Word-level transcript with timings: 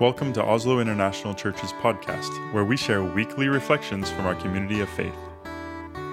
Welcome 0.00 0.32
to 0.32 0.42
Oslo 0.42 0.80
International 0.80 1.34
Church's 1.34 1.72
podcast, 1.74 2.52
where 2.52 2.64
we 2.64 2.76
share 2.76 3.04
weekly 3.04 3.46
reflections 3.46 4.10
from 4.10 4.26
our 4.26 4.34
community 4.34 4.80
of 4.80 4.88
faith. 4.88 5.14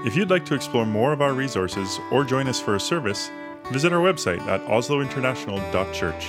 If 0.06 0.16
you'd 0.16 0.30
like 0.30 0.46
to 0.46 0.54
explore 0.54 0.86
more 0.86 1.12
of 1.14 1.20
our 1.20 1.34
resources 1.34 2.00
or 2.12 2.24
join 2.24 2.48
us 2.48 2.62
for 2.62 2.76
a 2.76 2.80
service, 2.80 3.32
visit 3.72 3.92
our 3.92 4.00
website 4.00 4.40
at 4.42 4.62
oslointernational.church. 4.68 6.26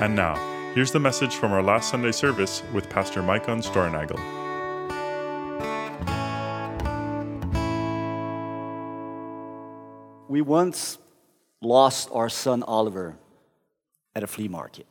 And 0.00 0.16
now, 0.16 0.36
here's 0.74 0.90
the 0.90 1.00
message 1.00 1.34
from 1.34 1.52
our 1.52 1.62
last 1.62 1.90
Sunday 1.90 2.12
service 2.12 2.62
with 2.72 2.88
Pastor 2.88 3.20
Maicon 3.20 3.62
Steuernagel. 3.62 4.18
We 10.30 10.40
once 10.40 10.96
lost 11.60 12.08
our 12.10 12.30
son 12.30 12.62
Oliver 12.62 13.18
at 14.16 14.22
a 14.22 14.26
flea 14.26 14.48
market. 14.48 14.86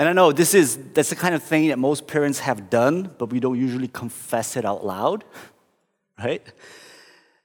And 0.00 0.08
I 0.08 0.14
know 0.14 0.32
this 0.32 0.54
is 0.54 0.78
that's 0.94 1.10
the 1.10 1.14
kind 1.14 1.34
of 1.34 1.42
thing 1.42 1.68
that 1.68 1.78
most 1.78 2.06
parents 2.06 2.38
have 2.38 2.70
done, 2.70 3.14
but 3.18 3.28
we 3.28 3.38
don't 3.38 3.58
usually 3.58 3.86
confess 3.86 4.56
it 4.56 4.64
out 4.64 4.82
loud, 4.82 5.24
right? 6.18 6.42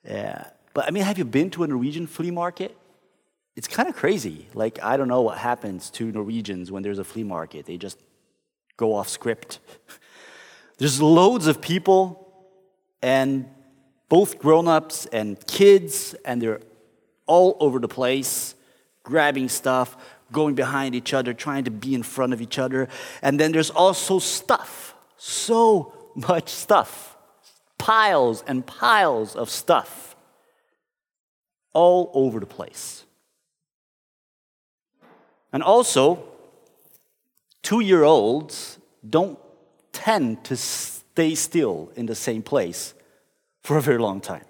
Yeah. 0.05 0.51
But 0.73 0.87
I 0.87 0.91
mean, 0.91 1.03
have 1.03 1.17
you 1.17 1.25
been 1.25 1.49
to 1.49 1.63
a 1.63 1.67
Norwegian 1.67 2.07
flea 2.07 2.31
market? 2.31 2.77
It's 3.57 3.67
kind 3.67 3.89
of 3.89 3.95
crazy. 3.97 4.47
Like, 4.53 4.81
I 4.81 4.95
don't 4.95 5.09
know 5.09 5.19
what 5.19 5.37
happens 5.37 5.89
to 5.91 6.09
Norwegians 6.09 6.71
when 6.71 6.81
there's 6.81 6.97
a 6.97 7.03
flea 7.03 7.25
market. 7.25 7.65
They 7.65 7.75
just 7.75 7.99
go 8.77 8.95
off 8.95 9.09
script. 9.09 9.59
There's 10.77 11.01
loads 11.01 11.47
of 11.47 11.59
people, 11.59 12.33
and 13.01 13.49
both 14.07 14.39
grown 14.39 14.69
ups 14.69 15.05
and 15.07 15.45
kids, 15.45 16.15
and 16.23 16.41
they're 16.41 16.61
all 17.25 17.57
over 17.59 17.79
the 17.79 17.87
place, 17.89 18.55
grabbing 19.03 19.49
stuff, 19.49 19.95
going 20.31 20.55
behind 20.55 20.95
each 20.95 21.13
other, 21.13 21.33
trying 21.33 21.63
to 21.63 21.71
be 21.71 21.93
in 21.93 22.03
front 22.03 22.33
of 22.33 22.41
each 22.41 22.57
other. 22.57 22.87
And 23.21 23.39
then 23.39 23.51
there's 23.51 23.69
also 23.69 24.19
stuff, 24.19 24.95
so 25.17 25.93
much 26.15 26.49
stuff, 26.49 27.17
piles 27.77 28.43
and 28.47 28.65
piles 28.65 29.35
of 29.35 29.49
stuff, 29.49 30.15
all 31.73 32.11
over 32.13 32.39
the 32.39 32.45
place. 32.45 33.03
And 35.51 35.63
also, 35.63 36.23
two 37.61 37.79
year 37.79 38.03
olds 38.03 38.77
don't 39.07 39.39
tend 39.91 40.43
to 40.45 40.57
stay 40.57 41.35
still 41.35 41.91
in 41.95 42.05
the 42.05 42.15
same 42.15 42.41
place 42.41 42.93
for 43.63 43.77
a 43.77 43.81
very 43.81 43.97
long 43.97 44.19
time. 44.19 44.45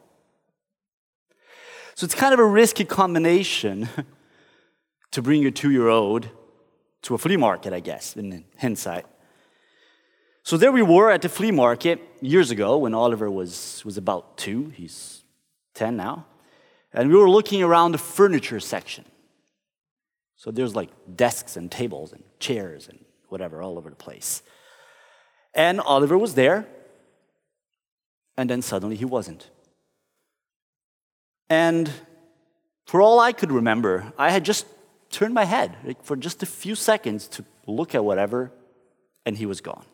So 1.96 2.06
it's 2.06 2.16
kind 2.16 2.34
of 2.34 2.40
a 2.40 2.46
risky 2.46 2.84
combination 2.84 3.88
to 5.16 5.22
bring 5.22 5.42
your 5.42 5.52
two 5.52 5.72
year 5.72 5.88
old 5.88 6.28
to 7.02 7.16
a 7.16 7.18
flea 7.18 7.38
market, 7.38 7.72
I 7.72 7.80
guess, 7.80 8.18
in 8.18 8.44
hindsight. 8.60 9.06
So 10.44 10.58
there 10.58 10.74
we 10.74 10.82
were 10.82 11.10
at 11.10 11.22
the 11.22 11.30
flea 11.30 11.52
market 11.52 12.02
years 12.20 12.52
ago 12.52 12.78
when 12.80 12.94
Oliver 12.94 13.32
was, 13.32 13.82
was 13.86 13.96
about 13.98 14.38
two. 14.38 14.74
He's 14.76 15.24
10 15.76 15.96
now. 15.96 16.26
And 16.92 17.10
we 17.10 17.16
were 17.16 17.30
looking 17.30 17.64
around 17.64 17.94
the 17.94 17.98
furniture 17.98 18.60
section. 18.60 19.06
So 20.36 20.52
there's 20.52 20.76
like 20.76 20.90
desks 21.16 21.56
and 21.56 21.72
tables 21.72 22.12
and 22.12 22.22
chairs 22.40 22.90
and 22.90 23.00
whatever 23.30 23.62
all 23.62 23.78
over 23.78 23.90
the 23.90 23.96
place. 23.96 24.44
And 25.54 25.80
Oliver 25.80 26.18
was 26.18 26.34
there. 26.34 26.68
And 28.36 28.50
then 28.50 28.62
suddenly 28.62 28.98
he 28.98 29.06
wasn't. 29.06 29.50
And 31.50 31.90
for 32.86 33.02
all 33.02 33.22
I 33.22 33.32
could 33.32 33.54
remember, 33.54 34.12
I 34.18 34.30
had 34.32 34.44
just 34.44 34.66
turned 35.10 35.34
my 35.34 35.46
head 35.46 35.76
like, 35.84 36.04
for 36.04 36.16
just 36.16 36.44
a 36.44 36.46
few 36.46 36.76
seconds 36.76 37.28
to 37.30 37.46
look 37.68 37.96
at 37.96 38.04
whatever, 38.04 38.52
and 39.26 39.38
he 39.38 39.46
was 39.46 39.62
gone. 39.62 39.86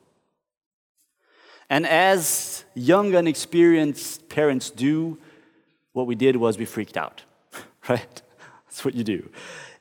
And 1.70 1.88
as 1.88 2.66
young, 2.73 3.08
and 3.16 3.28
inexperienced 3.28 4.28
parents 4.28 4.69
do, 4.69 5.18
what 5.94 6.06
we 6.06 6.16
did 6.16 6.36
was 6.36 6.58
we 6.58 6.66
freaked 6.66 6.97
out, 6.97 7.24
right? 7.90 8.22
That's 8.66 8.84
what 8.84 8.94
you 8.94 9.03
do. 9.03 9.30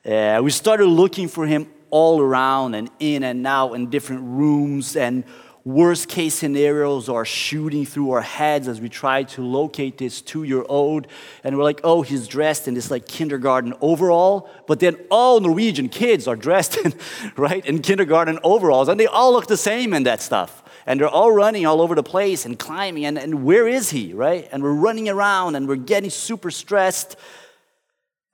Uh, 0.05 0.41
we 0.43 0.51
started 0.51 0.85
looking 0.85 1.27
for 1.27 1.45
him 1.45 1.69
all 1.89 2.21
around 2.21 2.75
and 2.75 2.89
in 2.99 3.23
and 3.23 3.45
out 3.45 3.73
in 3.73 3.89
different 3.89 4.23
rooms 4.23 4.95
and 4.95 5.25
worst 5.63 6.09
case 6.09 6.33
scenarios 6.33 7.07
are 7.07 7.25
shooting 7.25 7.85
through 7.85 8.11
our 8.11 8.21
heads 8.21 8.67
as 8.67 8.81
we 8.81 8.89
try 8.89 9.23
to 9.23 9.41
locate 9.45 9.97
this 9.97 10.21
two 10.21 10.43
year 10.43 10.63
old. 10.67 11.07
And 11.43 11.57
we're 11.57 11.63
like, 11.63 11.81
oh, 11.83 12.01
he's 12.01 12.27
dressed 12.27 12.67
in 12.67 12.73
this 12.73 12.89
like 12.89 13.07
kindergarten 13.07 13.73
overall. 13.81 14.49
But 14.67 14.79
then 14.79 14.97
all 15.09 15.39
Norwegian 15.39 15.89
kids 15.89 16.27
are 16.27 16.35
dressed 16.35 16.77
in, 16.77 16.93
right, 17.35 17.65
in 17.65 17.81
kindergarten 17.81 18.39
overalls. 18.43 18.87
And 18.87 18.99
they 18.99 19.07
all 19.07 19.33
look 19.33 19.47
the 19.47 19.57
same 19.57 19.93
in 19.93 20.03
that 20.03 20.21
stuff. 20.21 20.63
And 20.85 20.99
they're 20.99 21.07
all 21.07 21.31
running 21.31 21.65
all 21.65 21.79
over 21.79 21.93
the 21.93 22.03
place 22.03 22.45
and 22.45 22.57
climbing. 22.57 23.05
And, 23.05 23.17
and 23.17 23.43
where 23.43 23.67
is 23.67 23.91
he, 23.91 24.13
right? 24.13 24.47
And 24.51 24.63
we're 24.63 24.73
running 24.73 25.09
around 25.09 25.55
and 25.55 25.67
we're 25.67 25.75
getting 25.75 26.09
super 26.09 26.49
stressed. 26.49 27.15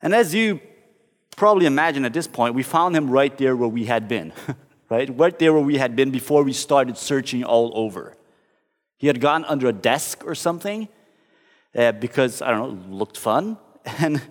And 0.02 0.16
as 0.16 0.34
you 0.34 0.62
probably 1.36 1.66
imagine 1.66 2.06
at 2.06 2.14
this 2.14 2.28
point, 2.28 2.56
we 2.56 2.64
found 2.64 2.96
him 2.96 3.10
right 3.10 3.38
there 3.38 3.56
where 3.56 3.68
we 3.70 3.86
had 3.86 4.08
been. 4.08 4.32
right? 4.90 5.10
Right 5.18 5.38
there 5.38 5.54
where 5.54 5.62
we 5.62 5.78
had 5.78 5.96
been 5.96 6.12
before 6.12 6.44
we 6.44 6.54
started 6.54 6.98
searching 6.98 7.44
all 7.44 7.72
over. 7.76 8.16
He 8.98 9.08
had 9.08 9.22
gone 9.22 9.46
under 9.46 9.68
a 9.68 9.74
desk 9.74 10.24
or 10.26 10.36
something 10.36 10.88
uh, 11.76 11.92
because, 11.94 12.42
I 12.42 12.52
don't 12.52 12.90
know, 12.90 12.96
looked 12.96 13.18
fun. 13.18 13.58
And, 14.00 14.22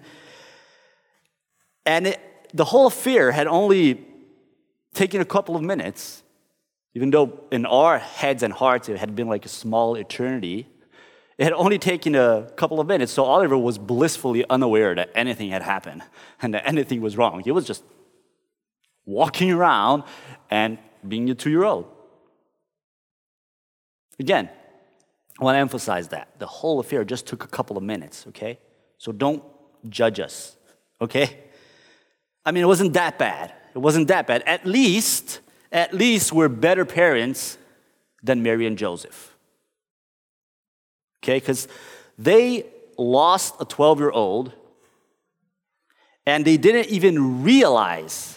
and 1.87 2.09
it, 2.09 2.21
the 2.53 2.67
whole 2.67 2.87
affair 2.87 3.33
had 3.33 3.47
only 3.47 4.05
taken 4.93 5.23
a 5.23 5.25
couple 5.25 5.57
of 5.57 5.63
minutes, 5.63 6.23
even 6.95 7.11
though 7.11 7.41
in 7.51 7.65
our 7.65 7.99
heads 7.99 8.43
and 8.43 8.53
hearts 8.53 8.91
it 8.91 8.99
had 8.99 9.17
been 9.17 9.29
like 9.29 9.47
a 9.47 9.49
small 9.49 9.95
eternity. 9.95 10.67
It 11.39 11.45
had 11.45 11.53
only 11.55 11.79
taken 11.79 12.15
a 12.15 12.51
couple 12.57 12.81
of 12.81 12.87
minutes, 12.87 13.13
so 13.13 13.25
Oliver 13.25 13.57
was 13.57 13.79
blissfully 13.79 14.45
unaware 14.51 14.95
that 14.95 15.11
anything 15.15 15.51
had 15.51 15.63
happened 15.63 16.03
and 16.43 16.53
that 16.53 16.67
anything 16.67 17.01
was 17.01 17.17
wrong. 17.17 17.41
He 17.41 17.51
was 17.51 17.67
just 17.67 17.83
walking 19.07 19.51
around 19.53 20.03
and 20.51 20.79
being 21.07 21.31
a 21.31 21.35
two 21.35 21.51
year 21.51 21.65
old. 21.65 21.87
Again, 24.19 24.51
I 25.41 25.45
want 25.45 25.55
to 25.57 25.61
emphasize 25.61 26.09
that. 26.09 26.29
The 26.39 26.47
whole 26.47 26.81
affair 26.81 27.05
just 27.05 27.27
took 27.27 27.45
a 27.45 27.49
couple 27.49 27.77
of 27.77 27.83
minutes, 27.83 28.27
okay? 28.29 28.59
So 28.99 29.13
don't 29.13 29.43
judge 29.89 30.19
us, 30.21 30.57
okay? 31.01 31.39
I 32.45 32.53
mean, 32.53 32.63
it 32.63 32.67
wasn't 32.67 32.95
that 32.95 33.19
bad. 33.19 33.53
It 33.75 33.79
wasn't 33.79 34.09
that 34.09 34.27
bad. 34.27 34.43
At 34.47 34.65
least, 34.65 35.41
at 35.71 35.93
least 35.93 36.33
we're 36.33 36.49
better 36.49 36.85
parents 36.85 37.59
than 38.23 38.43
Mary 38.43 38.67
and 38.67 38.79
Joseph. 38.79 39.37
Okay? 41.23 41.39
Because 41.39 41.69
they 42.17 42.67
lost 42.97 43.55
a 43.61 43.65
12 43.65 43.99
year 43.99 44.11
old 44.11 44.53
and 46.25 46.45
they 46.45 46.57
didn't 46.57 46.87
even 46.87 47.43
realize 47.43 48.36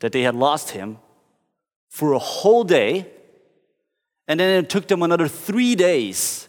that 0.00 0.12
they 0.12 0.22
had 0.22 0.34
lost 0.34 0.70
him 0.70 0.98
for 1.88 2.12
a 2.12 2.18
whole 2.18 2.64
day, 2.64 3.06
and 4.28 4.40
then 4.40 4.64
it 4.64 4.70
took 4.70 4.88
them 4.88 5.02
another 5.02 5.28
three 5.28 5.74
days 5.74 6.48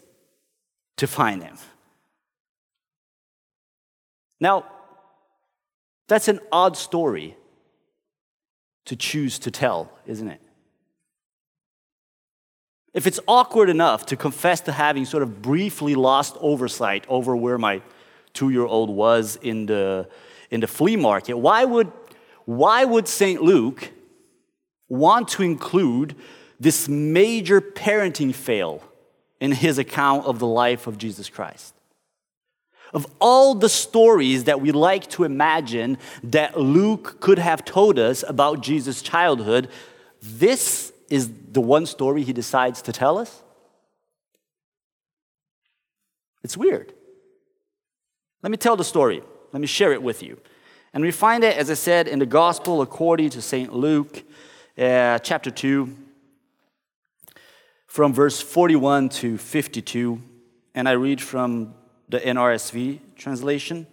to 0.96 1.06
find 1.06 1.42
him. 1.42 1.56
Now, 4.40 4.64
that's 6.08 6.28
an 6.28 6.40
odd 6.50 6.76
story 6.76 7.36
to 8.86 8.96
choose 8.96 9.38
to 9.40 9.50
tell, 9.50 9.90
isn't 10.06 10.28
it? 10.28 10.40
If 12.94 13.06
it's 13.06 13.20
awkward 13.26 13.70
enough 13.70 14.06
to 14.06 14.16
confess 14.16 14.60
to 14.62 14.72
having 14.72 15.04
sort 15.04 15.22
of 15.22 15.40
briefly 15.40 15.94
lost 15.94 16.36
oversight 16.40 17.06
over 17.08 17.34
where 17.34 17.56
my 17.56 17.80
two 18.34 18.50
year 18.50 18.66
old 18.66 18.90
was 18.90 19.36
in 19.36 19.66
the, 19.66 20.08
in 20.50 20.60
the 20.60 20.66
flea 20.66 20.96
market, 20.96 21.36
why 21.38 21.64
would, 21.64 21.90
why 22.44 22.84
would 22.84 23.08
St. 23.08 23.42
Luke 23.42 23.90
want 24.88 25.28
to 25.28 25.42
include 25.42 26.14
this 26.60 26.88
major 26.88 27.60
parenting 27.60 28.34
fail 28.34 28.82
in 29.40 29.50
his 29.50 29.78
account 29.78 30.24
of 30.26 30.38
the 30.38 30.46
life 30.46 30.86
of 30.86 30.96
Jesus 30.98 31.28
Christ. 31.28 31.74
Of 32.94 33.06
all 33.20 33.56
the 33.56 33.68
stories 33.68 34.44
that 34.44 34.60
we 34.60 34.70
like 34.70 35.08
to 35.10 35.24
imagine 35.24 35.98
that 36.22 36.60
Luke 36.60 37.20
could 37.20 37.40
have 37.40 37.64
told 37.64 37.98
us 37.98 38.22
about 38.28 38.62
Jesus' 38.62 39.02
childhood, 39.02 39.68
this 40.20 40.92
is 41.08 41.30
the 41.50 41.60
one 41.60 41.86
story 41.86 42.22
he 42.22 42.32
decides 42.32 42.82
to 42.82 42.92
tell 42.92 43.18
us? 43.18 43.42
It's 46.44 46.56
weird. 46.56 46.92
Let 48.42 48.50
me 48.50 48.56
tell 48.56 48.76
the 48.76 48.84
story. 48.84 49.22
Let 49.52 49.60
me 49.60 49.66
share 49.66 49.92
it 49.92 50.02
with 50.02 50.22
you. 50.22 50.38
And 50.94 51.02
we 51.02 51.10
find 51.10 51.42
it, 51.42 51.56
as 51.56 51.70
I 51.70 51.74
said, 51.74 52.06
in 52.06 52.18
the 52.18 52.26
Gospel 52.26 52.82
according 52.82 53.30
to 53.30 53.40
St. 53.40 53.72
Luke, 53.72 54.22
uh, 54.76 55.18
chapter 55.20 55.50
2, 55.50 55.96
from 57.86 58.12
verse 58.12 58.42
41 58.42 59.08
to 59.08 59.38
52. 59.38 60.20
And 60.74 60.86
I 60.86 60.92
read 60.92 61.22
from 61.22 61.72
the 62.10 62.20
NRSV 62.20 63.00
translation, 63.16 63.86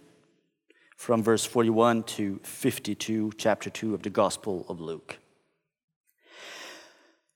from 0.97 1.23
verse 1.23 1.45
41 1.45 2.03
to 2.03 2.41
52, 2.43 3.31
chapter 3.37 3.69
2 3.69 3.93
of 3.93 4.03
the 4.03 4.09
Gospel 4.09 4.65
of 4.67 4.81
Luke. 4.81 5.19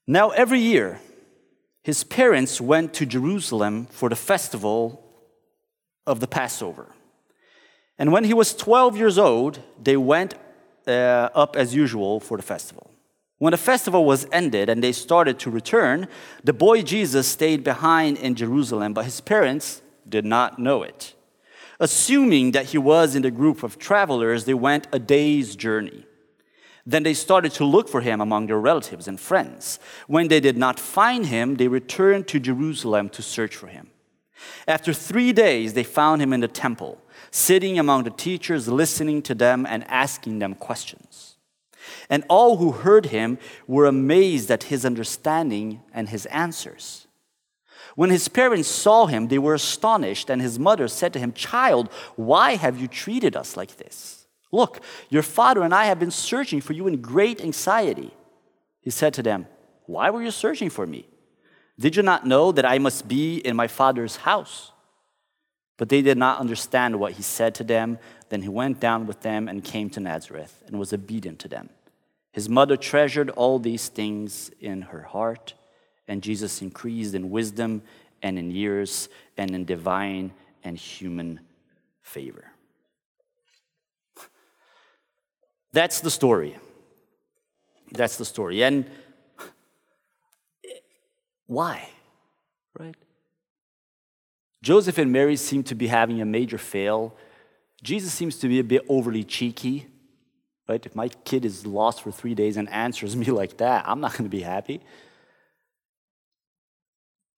Now, 0.05 0.31
every 0.31 0.59
year, 0.59 0.99
his 1.83 2.03
parents 2.03 2.59
went 2.59 2.93
to 2.95 3.05
Jerusalem 3.05 3.85
for 3.85 4.09
the 4.09 4.17
festival 4.17 5.05
of 6.05 6.19
the 6.19 6.27
Passover. 6.27 6.87
And 7.97 8.11
when 8.11 8.23
he 8.23 8.33
was 8.33 8.55
12 8.55 8.97
years 8.97 9.17
old, 9.17 9.59
they 9.81 9.97
went 9.97 10.35
uh, 10.87 11.29
up 11.33 11.55
as 11.55 11.75
usual 11.75 12.19
for 12.19 12.37
the 12.37 12.43
festival. 12.43 12.89
When 13.37 13.51
the 13.51 13.57
festival 13.57 14.05
was 14.05 14.25
ended 14.31 14.69
and 14.69 14.83
they 14.83 14.91
started 14.91 15.37
to 15.39 15.51
return, 15.51 16.07
the 16.43 16.53
boy 16.53 16.81
Jesus 16.81 17.27
stayed 17.27 17.63
behind 17.63 18.17
in 18.17 18.35
Jerusalem, 18.35 18.93
but 18.93 19.05
his 19.05 19.21
parents 19.21 19.81
did 20.07 20.25
not 20.25 20.59
know 20.59 20.83
it. 20.83 21.13
Assuming 21.79 22.51
that 22.51 22.67
he 22.67 22.77
was 22.77 23.15
in 23.15 23.21
the 23.21 23.31
group 23.31 23.63
of 23.63 23.77
travelers, 23.77 24.45
they 24.45 24.53
went 24.53 24.87
a 24.91 24.99
day's 24.99 25.55
journey. 25.55 26.05
Then 26.85 27.03
they 27.03 27.13
started 27.13 27.51
to 27.53 27.65
look 27.65 27.87
for 27.89 28.01
him 28.01 28.21
among 28.21 28.47
their 28.47 28.59
relatives 28.59 29.07
and 29.07 29.19
friends. 29.19 29.79
When 30.07 30.27
they 30.27 30.39
did 30.39 30.57
not 30.57 30.79
find 30.79 31.25
him, 31.25 31.55
they 31.55 31.67
returned 31.67 32.27
to 32.29 32.39
Jerusalem 32.39 33.09
to 33.09 33.21
search 33.21 33.55
for 33.55 33.67
him. 33.67 33.89
After 34.67 34.93
three 34.93 35.31
days, 35.31 35.73
they 35.73 35.83
found 35.83 36.21
him 36.21 36.33
in 36.33 36.41
the 36.41 36.47
temple, 36.47 37.01
sitting 37.33 37.79
among 37.79 38.03
the 38.03 38.11
teachers, 38.11 38.67
listening 38.67 39.19
to 39.19 39.33
them 39.33 39.65
and 39.67 39.83
asking 39.87 40.37
them 40.37 40.53
questions. 40.53 41.35
And 42.07 42.23
all 42.29 42.57
who 42.57 42.71
heard 42.71 43.07
him 43.07 43.39
were 43.65 43.87
amazed 43.87 44.51
at 44.51 44.65
his 44.65 44.85
understanding 44.85 45.81
and 45.91 46.09
his 46.09 46.27
answers. 46.27 47.07
When 47.95 48.11
his 48.11 48.27
parents 48.27 48.67
saw 48.67 49.07
him, 49.07 49.29
they 49.29 49.39
were 49.39 49.55
astonished, 49.55 50.29
and 50.29 50.43
his 50.43 50.59
mother 50.59 50.87
said 50.87 51.11
to 51.13 51.19
him, 51.19 51.33
Child, 51.33 51.91
why 52.15 52.55
have 52.55 52.79
you 52.79 52.87
treated 52.87 53.35
us 53.35 53.57
like 53.57 53.77
this? 53.77 54.27
Look, 54.51 54.83
your 55.09 55.23
father 55.23 55.63
and 55.63 55.73
I 55.73 55.85
have 55.85 55.97
been 55.97 56.11
searching 56.11 56.61
for 56.61 56.73
you 56.73 56.85
in 56.85 57.01
great 57.01 57.41
anxiety. 57.41 58.13
He 58.81 58.91
said 58.91 59.15
to 59.15 59.23
them, 59.23 59.47
Why 59.87 60.11
were 60.11 60.21
you 60.21 60.29
searching 60.29 60.69
for 60.69 60.85
me? 60.85 61.07
Did 61.79 61.95
you 61.95 62.03
not 62.03 62.27
know 62.27 62.51
that 62.51 62.65
I 62.65 62.77
must 62.77 63.07
be 63.07 63.37
in 63.37 63.55
my 63.55 63.67
father's 63.67 64.17
house? 64.17 64.72
But 65.77 65.89
they 65.89 66.01
did 66.01 66.17
not 66.17 66.39
understand 66.39 66.99
what 66.99 67.13
he 67.13 67.23
said 67.23 67.55
to 67.55 67.63
them. 67.63 67.97
Then 68.29 68.41
he 68.41 68.49
went 68.49 68.79
down 68.79 69.07
with 69.07 69.21
them 69.21 69.47
and 69.47 69.63
came 69.63 69.89
to 69.91 69.99
Nazareth 69.99 70.63
and 70.67 70.79
was 70.79 70.93
obedient 70.93 71.39
to 71.39 71.47
them. 71.47 71.69
His 72.31 72.49
mother 72.49 72.77
treasured 72.77 73.29
all 73.31 73.59
these 73.59 73.89
things 73.89 74.51
in 74.59 74.83
her 74.83 75.03
heart, 75.03 75.53
and 76.07 76.21
Jesus 76.21 76.61
increased 76.61 77.13
in 77.13 77.29
wisdom 77.29 77.83
and 78.21 78.39
in 78.39 78.49
years 78.49 79.09
and 79.37 79.51
in 79.51 79.65
divine 79.65 80.31
and 80.63 80.77
human 80.77 81.39
favor. 82.01 82.51
That's 85.73 86.01
the 86.01 86.11
story. 86.11 86.57
That's 87.91 88.17
the 88.17 88.25
story. 88.25 88.63
And 88.63 88.89
why? 91.45 91.87
Right? 92.79 92.95
Joseph 94.63 94.97
and 94.97 95.11
Mary 95.11 95.35
seem 95.35 95.61
to 95.63 95.75
be 95.75 95.87
having 95.87 96.21
a 96.21 96.25
major 96.25 96.57
fail. 96.57 97.13
Jesus 97.83 98.13
seems 98.13 98.37
to 98.39 98.47
be 98.47 98.59
a 98.59 98.63
bit 98.63 98.83
overly 98.87 99.25
cheeky. 99.25 99.87
Right? 100.69 100.83
If 100.85 100.95
my 100.95 101.09
kid 101.09 101.43
is 101.43 101.65
lost 101.65 102.01
for 102.01 102.11
three 102.11 102.33
days 102.33 102.55
and 102.55 102.69
answers 102.69 103.15
me 103.23 103.25
like 103.25 103.57
that, 103.57 103.83
I'm 103.85 103.99
not 103.99 104.13
going 104.13 104.23
to 104.23 104.29
be 104.29 104.41
happy. 104.41 104.79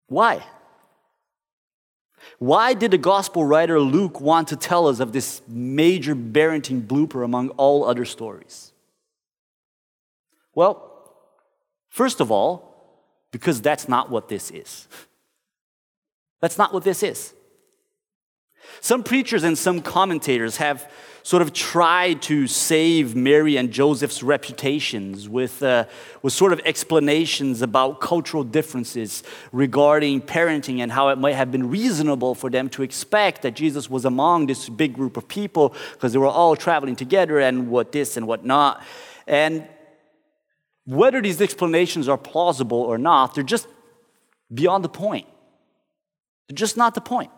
Why? 0.07 0.45
Why 2.38 2.75
did 2.75 2.92
the 2.92 3.00
gospel 3.00 3.44
writer 3.44 3.80
Luke 3.80 4.22
want 4.22 4.50
to 4.50 4.56
tell 4.56 4.88
us 4.88 5.00
of 5.00 5.12
this 5.12 5.42
major 5.48 6.16
parenting 6.16 6.86
blooper 6.86 7.25
among 7.25 7.50
all 7.50 7.86
other 7.86 8.06
stories? 8.06 8.72
Well, 10.54 10.92
first 11.89 12.22
of 12.22 12.31
all, 12.31 12.72
because 13.31 13.62
that's 13.62 13.89
not 13.89 14.12
what 14.12 14.30
this 14.30 14.51
is. 14.51 14.88
That's 16.42 16.58
not 16.58 16.74
what 16.74 16.84
this 16.84 17.04
is. 17.04 17.34
Some 18.82 19.04
preachers 19.04 19.44
and 19.44 19.58
some 19.58 19.82
commentators 19.82 20.58
have 20.58 20.90
sort 21.26 21.42
of 21.42 21.54
tried 21.54 22.22
to 22.22 22.46
save 22.46 23.16
Mary 23.16 23.58
and 23.58 23.72
Joseph's 23.72 24.22
reputations 24.22 25.28
with, 25.28 25.64
uh, 25.64 25.86
with 26.22 26.34
sort 26.34 26.54
of 26.54 26.62
explanations 26.66 27.64
about 27.64 28.00
cultural 28.00 28.44
differences 28.44 29.24
regarding 29.52 30.22
parenting 30.22 30.82
and 30.82 30.92
how 30.92 31.10
it 31.10 31.18
might 31.18 31.34
have 31.34 31.52
been 31.52 31.68
reasonable 31.68 32.36
for 32.36 32.52
them 32.52 32.70
to 32.70 32.84
expect 32.84 33.42
that 33.42 33.56
Jesus 33.56 33.90
was 33.90 34.06
among 34.06 34.46
this 34.46 34.70
big 34.70 34.94
group 34.94 35.18
of 35.18 35.28
people 35.28 35.74
because 35.94 36.14
they 36.14 36.20
were 36.20 36.28
all 36.28 36.56
traveling 36.56 36.96
together 36.96 37.40
and 37.40 37.70
what 37.70 37.92
this 37.92 38.18
and 38.18 38.28
what 38.28 38.46
not. 38.46 38.84
And 39.26 39.68
whether 40.86 41.24
these 41.24 41.42
explanations 41.42 42.08
are 42.08 42.20
plausible 42.20 42.82
or 42.82 43.00
not, 43.00 43.34
they're 43.34 43.44
just 43.44 43.68
beyond 44.54 44.84
the 44.84 44.90
point. 44.90 45.26
Just 46.53 46.77
not 46.77 46.94
the 46.94 47.01
point. 47.01 47.31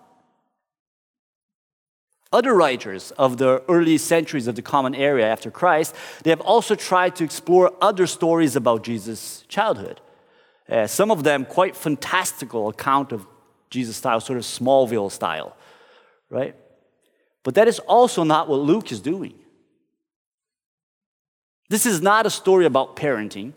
Other 2.32 2.54
writers 2.54 3.12
of 3.12 3.38
the 3.38 3.64
early 3.70 3.98
centuries 3.98 4.48
of 4.48 4.56
the 4.56 4.62
common 4.62 4.94
era 4.94 5.24
after 5.24 5.50
Christ, 5.50 5.96
they 6.24 6.30
have 6.30 6.42
also 6.42 6.76
tried 6.76 7.16
to 7.16 7.24
explore 7.24 7.72
other 7.82 8.06
stories 8.06 8.56
about 8.58 8.84
Jesus' 8.84 9.46
childhood. 9.48 10.02
Uh, 10.70 10.88
some 10.88 11.10
of 11.10 11.24
them 11.24 11.46
quite 11.46 11.76
fantastical 11.76 12.68
account 12.68 13.14
of 13.14 13.26
Jesus' 13.70 13.96
style, 13.96 14.20
sort 14.20 14.38
of 14.38 14.44
Smallville 14.44 15.10
style, 15.10 15.56
right? 16.30 16.56
But 17.44 17.56
that 17.56 17.70
is 17.70 17.80
also 17.80 18.24
not 18.24 18.50
what 18.50 18.60
Luke 18.60 18.92
is 18.92 19.00
doing. 19.00 19.36
This 21.70 21.86
is 21.86 22.02
not 22.02 22.26
a 22.26 22.30
story 22.30 22.66
about 22.66 22.98
parenting. 22.98 23.54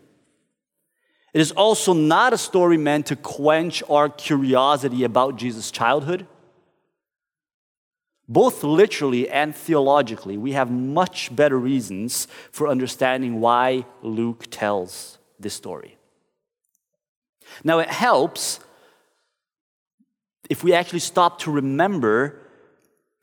It 1.33 1.39
is 1.39 1.51
also 1.51 1.93
not 1.93 2.33
a 2.33 2.37
story 2.37 2.77
meant 2.77 3.05
to 3.07 3.15
quench 3.15 3.81
our 3.89 4.09
curiosity 4.09 5.03
about 5.03 5.37
Jesus' 5.37 5.71
childhood. 5.71 6.27
Both 8.27 8.63
literally 8.63 9.29
and 9.29 9.55
theologically, 9.55 10.37
we 10.37 10.53
have 10.53 10.69
much 10.71 11.33
better 11.35 11.57
reasons 11.57 12.27
for 12.51 12.67
understanding 12.67 13.39
why 13.39 13.85
Luke 14.01 14.47
tells 14.49 15.17
this 15.39 15.53
story. 15.53 15.97
Now, 17.63 17.79
it 17.79 17.89
helps 17.89 18.59
if 20.49 20.63
we 20.63 20.73
actually 20.73 20.99
stop 20.99 21.39
to 21.39 21.51
remember 21.51 22.40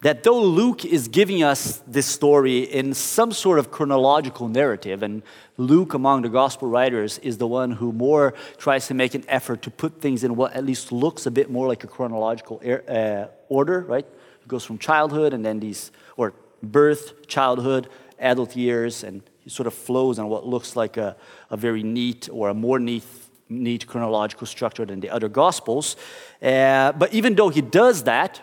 that 0.01 0.23
though 0.23 0.41
Luke 0.41 0.85
is 0.85 1.09
giving 1.09 1.43
us 1.43 1.83
this 1.85 2.07
story 2.07 2.61
in 2.61 2.95
some 2.95 3.33
sort 3.33 3.59
of 3.59 3.73
chronological 3.73 4.47
narrative, 4.47 5.03
and 5.03 5.23
Luke, 5.57 5.93
among 5.95 6.23
the 6.23 6.29
gospel 6.29 6.69
writers, 6.69 7.19
is 7.19 7.39
the 7.39 7.49
one 7.49 7.73
who 7.73 7.91
more 7.93 8.35
tries 8.59 8.87
to 8.87 8.95
make 8.95 9.15
an 9.15 9.25
effort 9.27 9.63
to 9.63 9.71
put 9.71 10.01
things 10.01 10.23
in 10.23 10.37
what 10.37 10.53
at 10.53 10.65
least 10.65 10.93
looks 10.93 11.27
a 11.27 11.33
bit 11.33 11.51
more 11.51 11.67
like 11.67 11.83
a 11.83 11.89
chronological 11.89 12.63
uh, 12.89 13.27
order, 13.49 13.81
right? 13.81 14.07
It 14.43 14.47
goes 14.47 14.65
from 14.65 14.79
childhood 14.79 15.35
and 15.35 15.45
then 15.45 15.59
these, 15.59 15.91
or 16.17 16.33
birth, 16.63 17.27
childhood, 17.27 17.89
adult 18.21 18.55
years, 18.55 19.03
and 19.03 19.23
sort 19.49 19.67
of 19.67 19.75
flows 19.75 20.21
on 20.21 20.29
what 20.29 20.47
looks 20.47 20.77
like 20.77 20.97
a, 20.97 21.17
a 21.51 21.57
very 21.57 21.83
neat 21.83 22.29
or 22.31 22.51
a 22.51 22.55
more 22.55 22.79
neat, 22.79 23.03
neat 23.49 23.85
chronological 23.89 24.47
structure 24.47 24.85
than 24.85 25.01
the 25.01 25.11
other 25.11 25.29
gospels. 25.29 25.97
Uh, 26.41 26.93
but 26.93 27.13
even 27.13 27.35
though 27.35 27.49
he 27.49 27.63
does 27.63 28.05
that, 28.05 28.41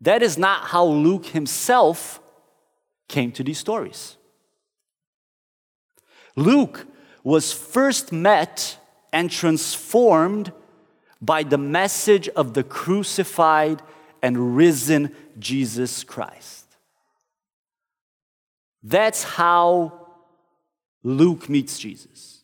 that 0.00 0.22
is 0.22 0.36
not 0.36 0.68
how 0.68 0.84
Luke 0.84 1.26
himself 1.26 2.20
came 3.08 3.32
to 3.32 3.42
these 3.42 3.58
stories. 3.58 4.16
Luke 6.34 6.86
was 7.24 7.52
first 7.52 8.12
met 8.12 8.78
and 9.12 9.30
transformed 9.30 10.52
by 11.20 11.42
the 11.42 11.58
message 11.58 12.28
of 12.30 12.54
the 12.54 12.62
crucified 12.62 13.80
and 14.22 14.56
risen 14.56 15.14
Jesus 15.38 16.04
Christ. 16.04 16.66
That's 18.82 19.24
how 19.24 20.08
Luke 21.02 21.48
meets 21.48 21.78
Jesus. 21.78 22.35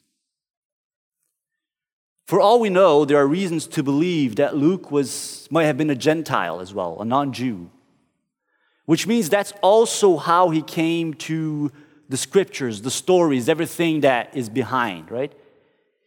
For 2.33 2.41
all 2.41 2.61
we 2.61 2.71
know, 2.71 3.05
there 3.05 3.19
are 3.19 3.27
reasons 3.27 3.67
to 3.67 3.83
believe 3.83 4.37
that 4.37 4.57
Luke 4.57 4.91
was, 4.91 5.47
might 5.51 5.65
have 5.65 5.77
been 5.77 5.91
a 5.91 5.95
Gentile 5.95 6.61
as 6.61 6.73
well, 6.73 6.97
a 6.99 7.05
non 7.05 7.35
Jew, 7.35 7.71
which 8.87 9.07
means 9.07 9.29
that's 9.29 9.53
also 9.61 10.17
how 10.17 10.49
he 10.49 10.63
came 10.63 11.13
to 11.29 11.71
the 12.09 12.17
scriptures, 12.17 12.81
the 12.81 12.91
stories, 12.91 13.51
everything 13.51 14.01
that 14.01 14.35
is 14.35 14.49
behind, 14.49 15.11
right? 15.11 15.31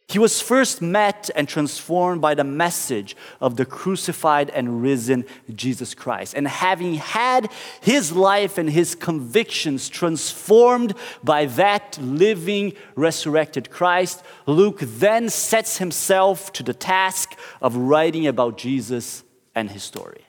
He 0.07 0.19
was 0.19 0.39
first 0.39 0.83
met 0.83 1.31
and 1.35 1.49
transformed 1.49 2.21
by 2.21 2.35
the 2.35 2.43
message 2.43 3.15
of 3.41 3.55
the 3.55 3.65
crucified 3.65 4.51
and 4.51 4.81
risen 4.81 5.25
Jesus 5.53 5.95
Christ. 5.95 6.35
And 6.35 6.47
having 6.47 6.95
had 6.95 7.51
his 7.81 8.11
life 8.11 8.59
and 8.59 8.69
his 8.69 8.93
convictions 8.93 9.89
transformed 9.89 10.93
by 11.23 11.47
that 11.47 11.97
living, 11.99 12.73
resurrected 12.95 13.71
Christ, 13.71 14.23
Luke 14.45 14.79
then 14.79 15.27
sets 15.29 15.79
himself 15.79 16.53
to 16.53 16.61
the 16.63 16.73
task 16.73 17.35
of 17.59 17.75
writing 17.75 18.27
about 18.27 18.59
Jesus 18.59 19.23
and 19.55 19.71
his 19.71 19.81
story. 19.81 20.21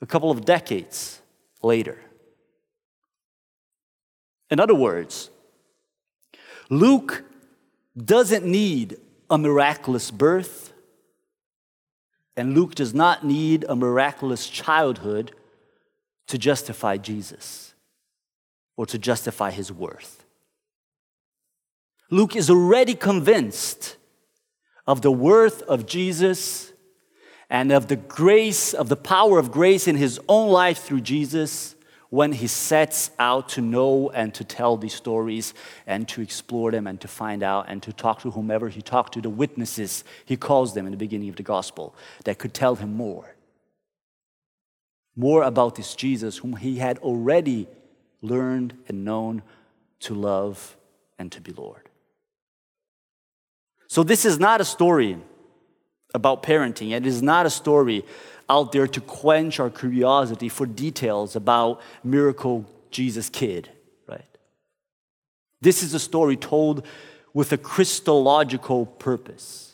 A 0.00 0.06
couple 0.06 0.32
of 0.32 0.44
decades 0.44 1.22
later. 1.62 2.00
In 4.50 4.58
other 4.58 4.74
words, 4.74 5.30
Luke 6.68 7.24
doesn't 7.96 8.44
need 8.44 8.98
a 9.30 9.38
miraculous 9.38 10.10
birth, 10.10 10.72
and 12.36 12.54
Luke 12.54 12.74
does 12.74 12.92
not 12.92 13.24
need 13.24 13.64
a 13.68 13.74
miraculous 13.74 14.48
childhood 14.48 15.32
to 16.28 16.36
justify 16.36 16.96
Jesus 16.96 17.74
or 18.76 18.84
to 18.86 18.98
justify 18.98 19.50
his 19.50 19.72
worth. 19.72 20.24
Luke 22.10 22.36
is 22.36 22.50
already 22.50 22.94
convinced 22.94 23.96
of 24.86 25.02
the 25.02 25.10
worth 25.10 25.62
of 25.62 25.86
Jesus 25.86 26.72
and 27.48 27.72
of 27.72 27.88
the 27.88 27.96
grace, 27.96 28.74
of 28.74 28.88
the 28.88 28.96
power 28.96 29.38
of 29.38 29.50
grace 29.50 29.88
in 29.88 29.96
his 29.96 30.20
own 30.28 30.50
life 30.50 30.78
through 30.78 31.00
Jesus 31.00 31.75
when 32.10 32.32
he 32.32 32.46
sets 32.46 33.10
out 33.18 33.48
to 33.50 33.60
know 33.60 34.10
and 34.10 34.32
to 34.34 34.44
tell 34.44 34.76
these 34.76 34.94
stories 34.94 35.54
and 35.86 36.08
to 36.08 36.20
explore 36.20 36.70
them 36.70 36.86
and 36.86 37.00
to 37.00 37.08
find 37.08 37.42
out 37.42 37.66
and 37.68 37.82
to 37.82 37.92
talk 37.92 38.20
to 38.20 38.30
whomever 38.30 38.68
he 38.68 38.80
talked 38.80 39.14
to, 39.14 39.20
the 39.20 39.30
witnesses 39.30 40.04
he 40.24 40.36
calls 40.36 40.74
them 40.74 40.86
in 40.86 40.92
the 40.92 40.98
beginning 40.98 41.28
of 41.28 41.36
the 41.36 41.42
gospel 41.42 41.94
that 42.24 42.38
could 42.38 42.54
tell 42.54 42.76
him 42.76 42.94
more. 42.94 43.34
More 45.16 45.42
about 45.42 45.74
this 45.74 45.94
Jesus 45.94 46.38
whom 46.38 46.56
he 46.56 46.76
had 46.76 46.98
already 46.98 47.66
learned 48.22 48.74
and 48.88 49.04
known 49.04 49.42
to 50.00 50.14
love 50.14 50.76
and 51.18 51.32
to 51.32 51.40
be 51.40 51.52
Lord. 51.52 51.88
So, 53.88 54.02
this 54.02 54.24
is 54.24 54.38
not 54.38 54.60
a 54.60 54.64
story 54.64 55.18
about 56.14 56.42
parenting. 56.42 56.92
It 56.92 57.06
is 57.06 57.22
not 57.22 57.46
a 57.46 57.50
story 57.50 58.04
out 58.48 58.72
there 58.72 58.86
to 58.86 59.00
quench 59.00 59.58
our 59.60 59.70
curiosity 59.70 60.48
for 60.48 60.66
details 60.66 61.36
about 61.36 61.80
miracle 62.04 62.64
Jesus 62.90 63.28
kid, 63.28 63.68
right? 64.08 64.24
This 65.60 65.82
is 65.82 65.94
a 65.94 65.98
story 65.98 66.36
told 66.36 66.86
with 67.34 67.52
a 67.52 67.58
Christological 67.58 68.86
purpose. 68.86 69.66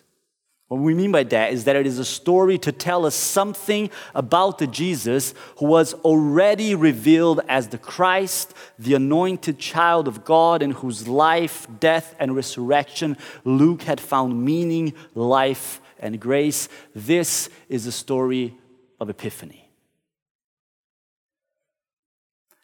What 0.69 0.81
we 0.81 0.95
mean 0.95 1.13
by 1.13 1.25
that 1.25 1.53
is 1.53 1.65
that 1.65 1.77
it 1.77 1.87
is 1.87 1.99
a 1.99 2.05
story 2.05 2.57
to 2.61 2.73
tell 2.73 3.05
us 3.05 3.15
something 3.15 3.91
about 4.15 4.57
the 4.57 4.67
Jesus 4.67 5.35
who 5.59 5.67
was 5.67 5.93
already 5.93 6.75
revealed 6.75 7.43
as 7.47 7.69
the 7.69 7.77
Christ, 7.77 8.55
the 8.79 8.95
anointed 8.95 9.59
child 9.59 10.09
of 10.09 10.25
God, 10.25 10.63
in 10.63 10.71
whose 10.71 11.07
life, 11.07 11.67
death, 11.79 12.17
and 12.19 12.35
resurrection 12.35 13.19
Luke 13.45 13.83
had 13.83 14.01
found 14.01 14.47
meaning, 14.47 14.95
life, 15.15 15.82
and 16.03 16.21
grace. 16.21 16.69
This 16.95 17.49
is 17.69 17.87
a 17.87 17.93
story 17.93 18.55
of 19.01 19.09
Epiphany. 19.09 19.69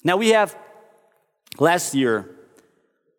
Now, 0.05 0.17
we 0.17 0.31
have 0.31 0.57
last 1.59 1.95
year 1.95 2.35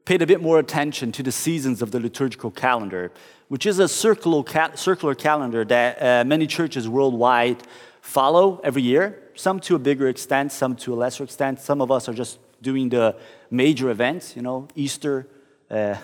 paid 0.06 0.22
a 0.22 0.28
bit 0.28 0.42
more 0.42 0.60
attention 0.60 1.12
to 1.12 1.24
the 1.24 1.32
seasons 1.32 1.82
of 1.82 1.92
the 1.92 2.00
liturgical 2.00 2.52
calendar, 2.52 3.12
which 3.48 3.66
is 3.66 3.80
a 3.80 3.88
circular, 3.88 4.44
circular 4.76 5.14
calendar 5.14 5.64
that 5.66 6.02
uh, 6.02 6.24
many 6.26 6.48
churches 6.48 6.88
worldwide 6.88 7.62
follow 8.02 8.60
every 8.64 8.82
year, 8.82 9.22
some 9.36 9.60
to 9.60 9.76
a 9.76 9.80
bigger 9.80 10.08
extent, 10.08 10.52
some 10.52 10.76
to 10.76 10.94
a 10.94 10.96
lesser 10.96 11.24
extent. 11.24 11.60
Some 11.60 11.82
of 11.82 11.92
us 11.92 12.10
are 12.10 12.14
just 12.14 12.40
doing 12.62 12.90
the 12.90 13.16
major 13.52 13.90
events, 13.90 14.36
you 14.36 14.42
know, 14.42 14.68
Easter, 14.76 15.28
uh, 15.70 15.96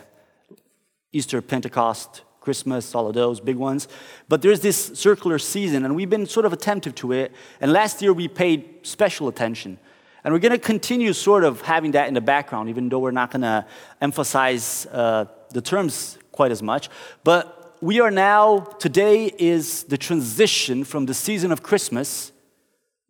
Easter, 1.11 1.41
Pentecost, 1.41 2.21
Christmas, 2.45 2.95
all 2.95 3.07
of 3.07 3.15
those 3.15 3.41
big 3.41 3.57
ones. 3.57 3.89
But 4.29 4.41
there's 4.41 4.61
this 4.61 4.77
circular 4.93 5.39
season, 5.39 5.83
and 5.83 5.95
we've 5.95 6.09
been 6.09 6.27
sort 6.27 6.45
of 6.45 6.53
attentive 6.53 6.95
to 6.95 7.11
it. 7.11 7.33
And 7.59 7.73
last 7.73 8.01
year 8.01 8.13
we 8.13 8.27
paid 8.27 8.59
special 8.83 9.27
attention. 9.27 9.79
And 10.23 10.33
we're 10.33 10.39
going 10.39 10.53
to 10.53 10.57
continue 10.73 11.13
sort 11.13 11.43
of 11.43 11.61
having 11.61 11.91
that 11.91 12.07
in 12.07 12.13
the 12.13 12.21
background, 12.21 12.69
even 12.69 12.89
though 12.89 12.99
we're 12.99 13.11
not 13.11 13.31
going 13.31 13.41
to 13.41 13.65
emphasize 13.99 14.85
uh, 14.91 15.25
the 15.49 15.61
terms 15.61 16.17
quite 16.31 16.51
as 16.51 16.61
much. 16.63 16.89
But 17.23 17.77
we 17.81 17.99
are 17.99 18.11
now, 18.11 18.59
today 18.79 19.31
is 19.37 19.83
the 19.83 19.97
transition 19.97 20.83
from 20.83 21.05
the 21.05 21.13
season 21.13 21.51
of 21.51 21.61
Christmas 21.61 22.31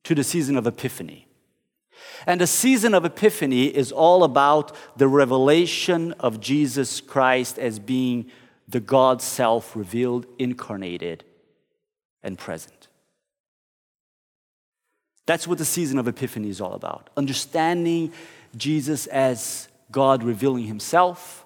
to 0.04 0.16
the 0.16 0.24
season 0.24 0.58
of 0.58 0.66
Epiphany. 0.66 1.28
And 2.28 2.42
the 2.42 2.48
season 2.48 2.94
of 2.94 3.06
Epiphany 3.06 3.66
is 3.66 3.92
all 3.92 4.24
about 4.24 4.76
the 4.98 5.08
revelation 5.08 6.14
of 6.20 6.40
Jesus 6.40 7.02
Christ 7.02 7.60
as 7.60 7.80
being 7.80 8.32
the 8.68 8.80
God 8.80 9.22
self 9.22 9.76
revealed, 9.76 10.26
incarnated, 10.40 11.24
and 12.24 12.38
present. 12.38 12.88
That's 15.26 15.48
what 15.48 15.58
the 15.58 15.66
season 15.66 15.98
of 15.98 16.08
Epiphany 16.08 16.50
is 16.50 16.62
all 16.62 16.74
about. 16.74 17.10
Understanding 17.18 18.12
Jesus 18.56 19.08
as 19.08 19.68
God 19.92 20.24
revealing 20.24 20.66
himself, 20.66 21.46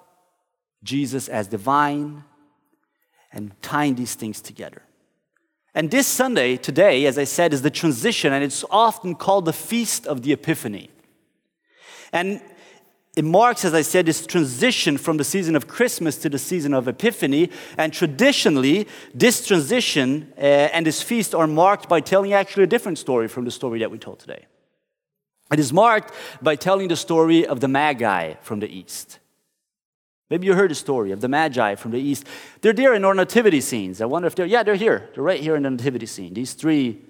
Jesus 0.82 1.28
as 1.28 1.46
divine, 1.46 2.24
and 3.32 3.52
tying 3.62 3.94
these 3.94 4.14
things 4.14 4.40
together. 4.40 4.82
And 5.74 5.90
this 5.90 6.06
Sunday, 6.06 6.56
today, 6.56 7.06
as 7.06 7.16
I 7.16 7.24
said, 7.24 7.52
is 7.54 7.62
the 7.62 7.70
transition, 7.70 8.32
and 8.32 8.42
it's 8.42 8.64
often 8.70 9.14
called 9.14 9.44
the 9.44 9.52
Feast 9.52 10.06
of 10.06 10.22
the 10.22 10.32
Epiphany. 10.32 10.90
And 12.12 12.42
it 13.20 13.24
marks, 13.26 13.66
as 13.66 13.74
I 13.74 13.82
said, 13.82 14.06
this 14.06 14.26
transition 14.26 14.96
from 14.96 15.18
the 15.18 15.24
season 15.24 15.54
of 15.54 15.68
Christmas 15.68 16.16
to 16.16 16.30
the 16.30 16.38
season 16.38 16.72
of 16.72 16.88
Epiphany. 16.88 17.50
And 17.76 17.92
traditionally, 17.92 18.88
this 19.12 19.46
transition 19.46 20.32
uh, 20.38 20.40
and 20.40 20.86
this 20.86 21.02
feast 21.02 21.34
are 21.34 21.46
marked 21.46 21.86
by 21.86 22.00
telling 22.00 22.32
actually 22.32 22.62
a 22.62 22.66
different 22.66 22.96
story 22.96 23.28
from 23.28 23.44
the 23.44 23.50
story 23.50 23.80
that 23.80 23.90
we 23.90 23.98
told 23.98 24.20
today. 24.20 24.46
It 25.52 25.60
is 25.60 25.70
marked 25.70 26.14
by 26.40 26.56
telling 26.56 26.88
the 26.88 26.96
story 26.96 27.46
of 27.46 27.60
the 27.60 27.68
Magi 27.68 28.36
from 28.40 28.60
the 28.60 28.74
East. 28.74 29.18
Maybe 30.30 30.46
you 30.46 30.54
heard 30.54 30.70
the 30.70 30.74
story 30.74 31.12
of 31.12 31.20
the 31.20 31.28
Magi 31.28 31.74
from 31.74 31.90
the 31.90 32.00
East. 32.00 32.24
They're 32.62 32.72
there 32.72 32.94
in 32.94 33.04
our 33.04 33.12
nativity 33.12 33.60
scenes. 33.60 34.00
I 34.00 34.06
wonder 34.06 34.28
if 34.28 34.34
they're, 34.34 34.46
yeah, 34.46 34.62
they're 34.62 34.76
here. 34.76 35.10
They're 35.12 35.22
right 35.22 35.40
here 35.40 35.56
in 35.56 35.64
the 35.64 35.70
nativity 35.70 36.06
scene. 36.06 36.32
These 36.32 36.54
three 36.54 37.02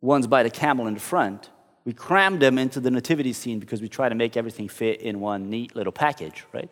ones 0.00 0.26
by 0.26 0.42
the 0.42 0.48
camel 0.48 0.86
in 0.86 0.94
the 0.94 1.00
front. 1.00 1.50
We 1.84 1.92
cram 1.92 2.38
them 2.38 2.58
into 2.58 2.80
the 2.80 2.90
nativity 2.90 3.32
scene 3.32 3.58
because 3.58 3.80
we 3.80 3.88
try 3.88 4.08
to 4.08 4.14
make 4.14 4.36
everything 4.36 4.68
fit 4.68 5.00
in 5.00 5.20
one 5.20 5.50
neat 5.50 5.74
little 5.74 5.92
package, 5.92 6.44
right? 6.52 6.70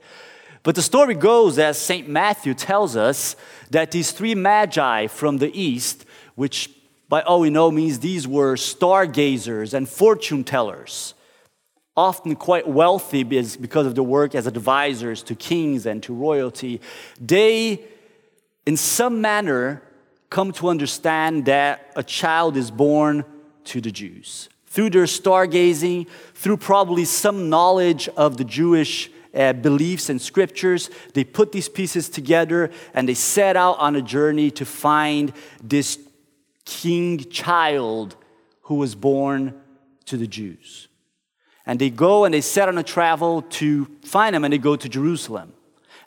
But 0.63 0.75
the 0.75 0.83
story 0.83 1.15
goes, 1.15 1.59
as 1.59 1.79
St. 1.79 2.09
Matthew 2.09 2.55
tells 2.55 2.95
us, 2.95 3.35
that 3.71 3.91
these 3.91 4.13
three 4.13 4.35
magi 4.35 5.07
from 5.07 5.39
the 5.39 5.51
east, 5.59 6.05
which 6.35 6.71
by 7.09 7.23
all 7.23 7.41
we 7.41 7.51
know 7.51 7.71
means 7.71 7.99
these 7.99 8.29
were 8.29 8.57
stargazers 8.57 9.75
and 9.75 9.89
fortune 9.89 10.45
tellers, 10.45 11.15
often 11.97 12.37
quite 12.37 12.69
wealthy 12.69 13.25
because 13.25 13.87
of 13.87 13.95
their 13.95 14.05
work 14.05 14.35
as 14.35 14.47
advisors 14.47 15.23
to 15.25 15.35
kings 15.35 15.87
and 15.87 16.03
to 16.05 16.15
royalty, 16.15 16.81
they, 17.21 17.83
in 18.65 18.77
some 18.77 19.21
manner, 19.21 19.83
come 20.29 20.53
to 20.53 20.69
understand 20.69 21.47
that 21.47 21.91
a 21.97 22.03
child 22.03 22.57
is 22.57 22.71
born 22.71 23.25
to 23.65 23.81
the 23.81 23.91
Jews 23.91 24.50
through 24.71 24.91
their 24.91 25.05
stargazing, 25.05 26.09
through 26.35 26.57
probably 26.57 27.05
some 27.05 27.51
knowledge 27.51 28.09
of 28.17 28.37
the 28.37 28.45
Jewish 28.45 29.11
uh, 29.35 29.53
beliefs 29.53 30.09
and 30.09 30.21
scriptures, 30.21 30.91
they 31.15 31.25
put 31.25 31.53
these 31.53 31.69
pieces 31.69 32.09
together 32.09 32.71
and 32.95 33.09
they 33.09 33.15
set 33.15 33.57
out 33.57 33.79
on 33.79 33.97
a 33.97 34.03
journey 34.03 34.51
to 34.53 34.65
find 34.65 35.33
this 35.63 35.99
king 36.65 37.19
child 37.19 38.17
who 38.63 38.77
was 38.77 38.95
born 38.95 39.61
to 40.07 40.17
the 40.17 40.27
Jews. 40.27 40.89
And 41.67 41.79
they 41.79 41.91
go 41.91 42.25
and 42.25 42.33
they 42.33 42.41
set 42.41 42.69
on 42.69 42.79
a 42.79 42.83
travel 42.83 43.43
to 43.43 43.87
find 44.05 44.35
him 44.35 44.45
and 44.45 44.53
they 44.53 44.59
go 44.59 44.77
to 44.77 44.89
Jerusalem. 44.89 45.53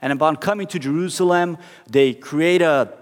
And 0.02 0.12
upon 0.12 0.38
coming 0.38 0.68
to 0.68 0.80
Jerusalem, 0.80 1.58
they 1.90 2.14
create 2.14 2.62
a 2.62 2.94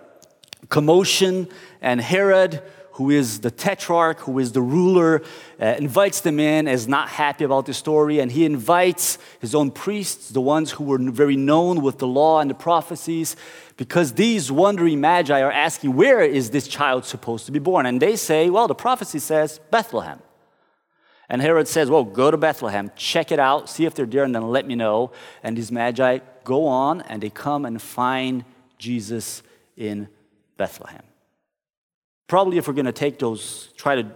commotion, 0.70 1.48
and 1.82 2.00
Herod, 2.00 2.62
who 2.94 3.10
is 3.10 3.40
the 3.40 3.52
tetrarch, 3.52 4.20
who 4.20 4.40
is 4.40 4.52
the 4.52 4.62
ruler, 4.62 5.22
uh, 5.62 5.76
invites 5.78 6.22
them 6.22 6.40
in, 6.40 6.68
is 6.68 6.88
not 6.88 7.10
happy 7.10 7.44
about 7.44 7.66
the 7.66 7.74
story, 7.74 8.20
and 8.20 8.32
he 8.32 8.46
invites 8.46 9.18
his 9.40 9.56
own 9.56 9.72
priests, 9.72 10.30
the 10.30 10.42
ones 10.42 10.72
who 10.72 10.84
were 10.84 10.98
very 10.98 11.38
known 11.38 11.82
with 11.82 12.00
the 12.00 12.08
law 12.08 12.40
and 12.40 12.50
the 12.50 12.56
prophecies, 12.56 13.36
because 13.78 14.14
these 14.14 14.52
wandering 14.52 15.00
magi 15.02 15.42
are 15.42 15.52
asking, 15.52 15.96
Where 15.96 16.22
is 16.22 16.52
this 16.52 16.68
child 16.68 17.06
supposed 17.06 17.46
to 17.46 17.52
be 17.52 17.60
born? 17.60 17.86
And 17.86 18.02
they 18.02 18.16
say, 18.16 18.50
Well, 18.50 18.68
the 18.68 18.76
prophecy 18.76 19.20
says 19.20 19.60
Bethlehem. 19.72 20.20
And 21.30 21.42
Herod 21.42 21.68
says, 21.68 21.90
Well, 21.90 22.04
go 22.04 22.30
to 22.30 22.38
Bethlehem, 22.38 22.92
check 22.96 23.32
it 23.32 23.40
out, 23.40 23.70
see 23.70 23.86
if 23.86 23.96
they're 23.96 24.06
there, 24.06 24.24
and 24.24 24.36
then 24.36 24.50
let 24.50 24.68
me 24.68 24.76
know. 24.76 25.14
And 25.44 25.58
these 25.58 25.72
magi 25.72 26.20
go 26.44 26.68
on 26.68 27.02
and 27.02 27.24
they 27.24 27.30
come 27.30 27.66
and 27.66 27.82
find 27.82 28.44
Jesus 28.78 29.44
in 29.78 30.10
Bethlehem. 30.58 31.04
Probably, 32.32 32.58
if 32.58 32.66
we're 32.66 32.74
going 32.74 32.86
to 32.86 32.94
take 32.94 33.20
those, 33.20 33.74
try 33.76 34.02
to 34.02 34.10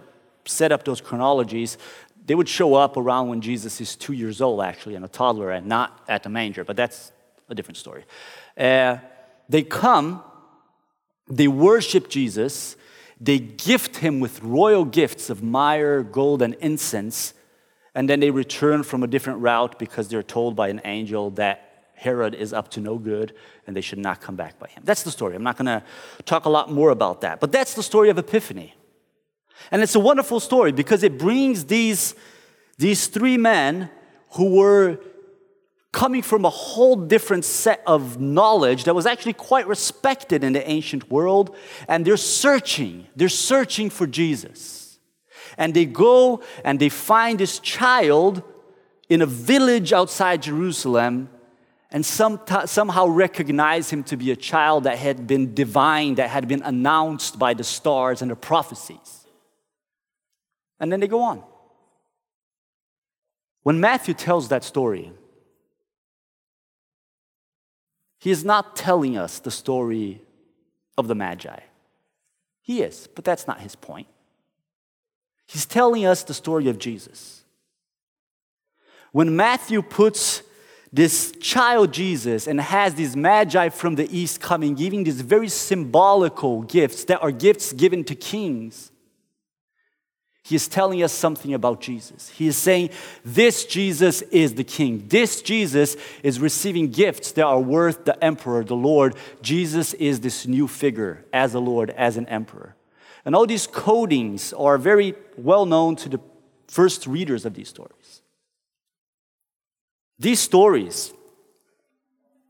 set 0.46 0.72
up 0.72 0.86
those 0.86 1.02
chronologies, 1.02 1.76
they 2.24 2.34
would 2.34 2.48
show 2.48 2.72
up 2.72 2.96
around 2.96 3.28
when 3.28 3.42
Jesus 3.42 3.78
is 3.78 3.94
two 3.94 4.14
years 4.14 4.40
old, 4.40 4.62
actually, 4.62 4.94
and 4.94 5.04
a 5.04 5.08
toddler, 5.08 5.50
and 5.50 5.66
not 5.66 6.00
at 6.08 6.22
the 6.22 6.30
manger, 6.30 6.64
but 6.64 6.76
that's 6.76 7.12
a 7.50 7.54
different 7.54 7.76
story. 7.76 8.06
Uh, 8.56 8.96
they 9.50 9.62
come, 9.62 10.24
they 11.28 11.46
worship 11.46 12.08
Jesus, 12.08 12.76
they 13.20 13.38
gift 13.38 13.96
him 13.96 14.18
with 14.18 14.42
royal 14.42 14.86
gifts 14.86 15.28
of 15.28 15.42
myrrh, 15.42 16.02
gold, 16.02 16.40
and 16.40 16.54
incense, 16.54 17.34
and 17.94 18.08
then 18.08 18.20
they 18.20 18.30
return 18.30 18.82
from 18.82 19.02
a 19.02 19.06
different 19.06 19.40
route 19.40 19.78
because 19.78 20.08
they're 20.08 20.22
told 20.22 20.56
by 20.56 20.68
an 20.70 20.80
angel 20.86 21.32
that 21.32 21.65
Herod 21.96 22.34
is 22.34 22.52
up 22.52 22.70
to 22.72 22.80
no 22.80 22.98
good 22.98 23.34
and 23.66 23.74
they 23.74 23.80
should 23.80 23.98
not 23.98 24.20
come 24.20 24.36
back 24.36 24.58
by 24.58 24.68
him. 24.68 24.82
That's 24.84 25.02
the 25.02 25.10
story. 25.10 25.34
I'm 25.34 25.42
not 25.42 25.56
going 25.56 25.66
to 25.66 25.82
talk 26.24 26.44
a 26.44 26.50
lot 26.50 26.70
more 26.70 26.90
about 26.90 27.22
that. 27.22 27.40
But 27.40 27.52
that's 27.52 27.74
the 27.74 27.82
story 27.82 28.10
of 28.10 28.18
Epiphany. 28.18 28.74
And 29.70 29.82
it's 29.82 29.94
a 29.94 30.00
wonderful 30.00 30.38
story 30.38 30.72
because 30.72 31.02
it 31.02 31.18
brings 31.18 31.64
these, 31.64 32.14
these 32.76 33.06
three 33.06 33.38
men 33.38 33.90
who 34.32 34.56
were 34.56 34.98
coming 35.92 36.20
from 36.20 36.44
a 36.44 36.50
whole 36.50 36.96
different 36.96 37.46
set 37.46 37.82
of 37.86 38.20
knowledge 38.20 38.84
that 38.84 38.94
was 38.94 39.06
actually 39.06 39.32
quite 39.32 39.66
respected 39.66 40.44
in 40.44 40.52
the 40.52 40.68
ancient 40.68 41.10
world. 41.10 41.56
And 41.88 42.04
they're 42.04 42.18
searching, 42.18 43.06
they're 43.16 43.30
searching 43.30 43.88
for 43.88 44.06
Jesus. 44.06 44.98
And 45.56 45.72
they 45.72 45.86
go 45.86 46.42
and 46.62 46.78
they 46.78 46.90
find 46.90 47.38
this 47.38 47.58
child 47.58 48.42
in 49.08 49.22
a 49.22 49.26
village 49.26 49.94
outside 49.94 50.42
Jerusalem 50.42 51.30
and 51.90 52.04
some, 52.04 52.40
somehow 52.66 53.06
recognize 53.06 53.90
him 53.90 54.02
to 54.04 54.16
be 54.16 54.30
a 54.30 54.36
child 54.36 54.84
that 54.84 54.98
had 54.98 55.26
been 55.26 55.54
divine, 55.54 56.16
that 56.16 56.30
had 56.30 56.48
been 56.48 56.62
announced 56.62 57.38
by 57.38 57.54
the 57.54 57.64
stars 57.64 58.22
and 58.22 58.30
the 58.30 58.36
prophecies. 58.36 59.26
And 60.80 60.90
then 60.90 61.00
they 61.00 61.08
go 61.08 61.22
on. 61.22 61.42
When 63.62 63.80
Matthew 63.80 64.14
tells 64.14 64.48
that 64.48 64.64
story, 64.64 65.12
he 68.18 68.30
is 68.30 68.44
not 68.44 68.76
telling 68.76 69.16
us 69.16 69.38
the 69.38 69.50
story 69.50 70.22
of 70.98 71.08
the 71.08 71.14
Magi. 71.14 71.60
He 72.62 72.82
is, 72.82 73.08
but 73.14 73.24
that's 73.24 73.46
not 73.46 73.60
his 73.60 73.76
point. 73.76 74.08
He's 75.46 75.66
telling 75.66 76.04
us 76.04 76.24
the 76.24 76.34
story 76.34 76.68
of 76.68 76.78
Jesus. 76.78 77.44
When 79.12 79.36
Matthew 79.36 79.82
puts 79.82 80.42
this 80.92 81.32
child 81.40 81.92
Jesus 81.92 82.46
and 82.46 82.60
has 82.60 82.94
these 82.94 83.16
magi 83.16 83.68
from 83.68 83.96
the 83.96 84.08
east 84.16 84.40
coming, 84.40 84.74
giving 84.74 85.04
these 85.04 85.20
very 85.20 85.48
symbolical 85.48 86.62
gifts 86.62 87.04
that 87.04 87.20
are 87.22 87.32
gifts 87.32 87.72
given 87.72 88.04
to 88.04 88.14
kings, 88.14 88.92
he 90.46 90.54
is 90.54 90.68
telling 90.68 91.02
us 91.02 91.12
something 91.12 91.54
about 91.54 91.80
Jesus. 91.80 92.28
He 92.28 92.46
is 92.46 92.56
saying, 92.56 92.90
This 93.24 93.64
Jesus 93.64 94.22
is 94.22 94.54
the 94.54 94.62
king. 94.62 95.04
This 95.08 95.42
Jesus 95.42 95.96
is 96.22 96.38
receiving 96.38 96.92
gifts 96.92 97.32
that 97.32 97.44
are 97.44 97.58
worth 97.58 98.04
the 98.04 98.22
emperor, 98.22 98.62
the 98.62 98.76
Lord. 98.76 99.16
Jesus 99.42 99.92
is 99.94 100.20
this 100.20 100.46
new 100.46 100.68
figure 100.68 101.24
as 101.32 101.54
a 101.54 101.58
Lord, 101.58 101.90
as 101.90 102.16
an 102.16 102.26
emperor. 102.26 102.76
And 103.24 103.34
all 103.34 103.44
these 103.44 103.66
codings 103.66 104.54
are 104.56 104.78
very 104.78 105.16
well 105.36 105.66
known 105.66 105.96
to 105.96 106.08
the 106.08 106.20
first 106.68 107.08
readers 107.08 107.44
of 107.44 107.54
these 107.54 107.68
stories. 107.68 108.05
These 110.18 110.40
stories, 110.40 111.12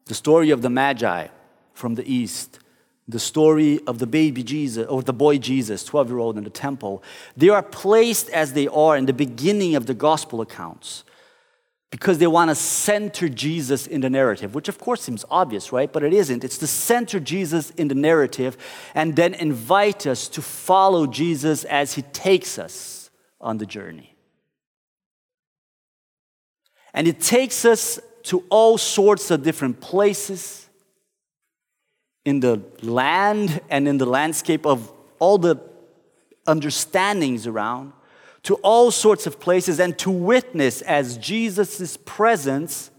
the 0.07 0.15
story 0.15 0.51
of 0.51 0.63
the 0.63 0.71
Magi 0.71 1.29
from 1.75 1.95
the 1.95 2.11
east, 2.11 2.61
the 3.09 3.19
story 3.19 3.81
of 3.87 3.99
the 3.99 4.07
baby 4.07 4.43
Jesus, 4.43 4.87
or 4.87 5.03
the 5.03 5.13
boy 5.13 5.39
Jesus, 5.39 5.85
12 5.85 6.09
year 6.09 6.19
old 6.19 6.39
in 6.39 6.45
the 6.45 6.51
temple, 6.51 7.03
they 7.37 7.49
are 7.49 7.63
placed 7.63 8.29
as 8.31 8.53
they 8.53 8.67
are 8.69 8.97
in 8.97 9.07
the 9.07 9.13
beginning 9.13 9.77
of 9.77 9.87
the 9.87 9.95
gospel 9.95 10.41
accounts 10.41 11.05
because 11.91 12.19
they 12.19 12.27
want 12.27 12.51
to 12.51 12.55
center 12.55 13.29
Jesus 13.29 13.87
in 13.87 14.01
the 14.01 14.11
narrative, 14.11 14.55
which 14.55 14.69
of 14.69 14.79
course 14.79 15.03
seems 15.03 15.25
obvious, 15.31 15.73
right? 15.73 15.93
But 15.93 16.03
it 16.03 16.13
isn't. 16.13 16.43
It's 16.43 16.59
to 16.59 16.67
center 16.67 17.21
Jesus 17.21 17.71
in 17.71 17.89
the 17.89 17.95
narrative 17.95 18.57
and 18.95 19.15
then 19.15 19.35
invite 19.35 20.07
us 20.07 20.29
to 20.29 20.43
follow 20.43 21.07
Jesus 21.07 21.65
as 21.65 21.95
he 21.95 22.03
takes 22.03 22.59
us 22.59 23.11
on 23.41 23.59
the 23.59 23.67
journey. 23.67 24.16
And 26.97 27.07
it 27.07 27.21
takes 27.21 27.65
us 27.65 28.01
to 28.25 28.43
all 28.49 28.79
sorts 28.79 29.31
of 29.31 29.43
different 29.45 29.81
places 29.81 30.69
in 32.25 32.41
the 32.41 32.61
land 32.83 33.61
and 33.71 33.87
in 33.87 33.99
the 33.99 34.07
landscape 34.07 34.67
of 34.67 34.91
all 35.19 35.39
the 35.39 35.61
understandings 36.47 37.47
around 37.47 37.93
to 38.45 38.55
all 38.57 38.91
sorts 38.91 39.27
of 39.27 39.39
places 39.39 39.79
and 39.79 39.99
to 39.99 40.11
witness 40.11 40.81
as 40.83 41.19
Jesus' 41.19 41.99
presence 42.05 42.91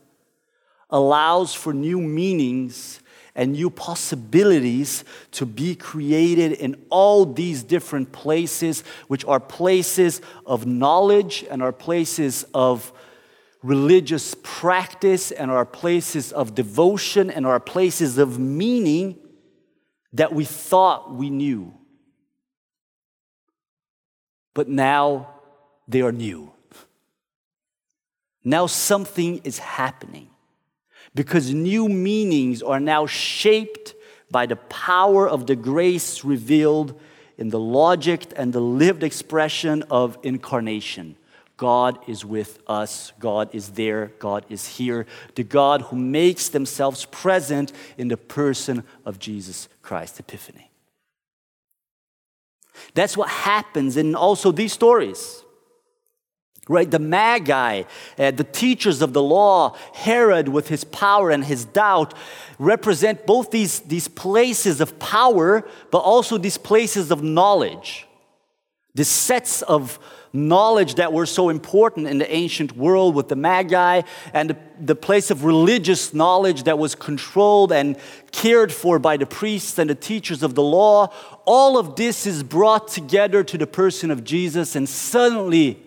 allows 0.89 1.53
for 1.53 1.73
new 1.73 1.99
meanings 1.99 2.99
and 3.33 3.53
new 3.53 3.69
possibilities 3.69 5.03
to 5.31 5.45
be 5.45 5.75
created 5.75 6.51
in 6.51 6.75
all 6.89 7.25
these 7.25 7.63
different 7.63 8.11
places, 8.11 8.83
which 9.07 9.23
are 9.25 9.39
places 9.39 10.21
of 10.45 10.65
knowledge 10.65 11.45
and 11.49 11.63
are 11.63 11.71
places 11.71 12.45
of 12.53 12.91
religious 13.67 14.33
practice 14.43 15.29
and 15.29 15.51
our 15.51 15.65
places 15.65 16.31
of 16.31 16.55
devotion 16.55 17.29
and 17.29 17.45
our 17.45 17.59
places 17.59 18.17
of 18.17 18.39
meaning 18.39 19.17
that 20.13 20.33
we 20.33 20.45
thought 20.45 21.13
we 21.13 21.29
knew. 21.29 21.73
But 24.53 24.69
now 24.69 25.27
they 25.85 26.01
are 26.01 26.13
new. 26.13 26.53
Now 28.41 28.67
something 28.67 29.41
is 29.43 29.59
happening 29.59 30.29
because 31.13 31.53
new 31.53 31.89
meanings 31.89 32.61
are 32.61 32.79
now 32.79 33.05
shaped 33.05 33.95
by 34.31 34.45
the 34.45 34.55
power 34.55 35.27
of 35.27 35.45
the 35.45 35.57
grace 35.57 36.23
revealed 36.23 36.97
in 37.37 37.49
the 37.49 37.59
logic 37.59 38.31
and 38.37 38.53
the 38.53 38.61
lived 38.61 39.03
expression 39.03 39.83
of 39.91 40.17
incarnation. 40.23 41.17
God 41.57 41.97
is 42.07 42.23
with 42.23 42.59
us. 42.67 43.11
God 43.19 43.49
is 43.53 43.71
there. 43.71 44.11
God 44.19 44.45
is 44.47 44.67
here. 44.77 45.07
The 45.33 45.43
God 45.43 45.81
who 45.81 45.95
makes 45.95 46.49
themselves 46.49 47.05
present 47.05 47.73
in 47.97 48.07
the 48.07 48.17
person 48.17 48.83
of 49.05 49.17
Jesus 49.17 49.67
Christ. 49.81 50.19
Epiphany. 50.19 50.69
That's 52.93 53.17
what 53.17 53.29
happens 53.29 53.97
in 53.97 54.15
also 54.15 54.51
these 54.51 54.71
stories. 54.71 55.43
Right? 56.69 56.91
The 56.91 56.99
Magi, 56.99 57.83
uh, 58.19 58.31
the 58.31 58.43
teachers 58.43 59.01
of 59.01 59.13
the 59.13 59.21
law, 59.21 59.75
Herod 59.93 60.49
with 60.49 60.67
his 60.67 60.83
power 60.83 61.31
and 61.31 61.43
his 61.45 61.63
doubt, 61.63 62.13
represent 62.59 63.25
both 63.25 63.51
these, 63.51 63.79
these 63.79 64.09
places 64.09 64.81
of 64.81 64.99
power, 64.99 65.65
but 65.91 65.99
also 65.99 66.37
these 66.37 66.57
places 66.57 67.09
of 67.09 67.23
knowledge. 67.23 68.05
These 68.95 69.07
sets 69.07 69.61
of, 69.61 69.97
knowledge 70.37 70.95
that 70.95 71.11
were 71.11 71.25
so 71.25 71.49
important 71.49 72.07
in 72.07 72.19
the 72.19 72.31
ancient 72.31 72.77
world 72.77 73.15
with 73.15 73.27
the 73.27 73.35
Magi 73.35 74.01
and 74.33 74.51
the, 74.51 74.57
the, 74.79 74.95
place 74.95 75.31
of 75.31 75.43
religious 75.43 76.13
knowledge 76.13 76.63
that 76.63 76.77
was 76.77 76.95
controlled 76.95 77.71
and 77.71 77.97
cared 78.31 78.71
for 78.71 78.99
by 78.99 79.17
the 79.17 79.25
priests 79.25 79.79
and 79.79 79.89
the 79.89 79.95
teachers 79.95 80.43
of 80.43 80.55
the 80.55 80.63
law. 80.63 81.11
All 81.45 81.77
of 81.77 81.95
this 81.95 82.25
is 82.27 82.43
brought 82.43 82.87
together 82.87 83.43
to 83.43 83.57
the 83.57 83.67
person 83.67 84.11
of 84.11 84.23
Jesus, 84.23 84.75
and 84.75 84.87
suddenly 84.87 85.81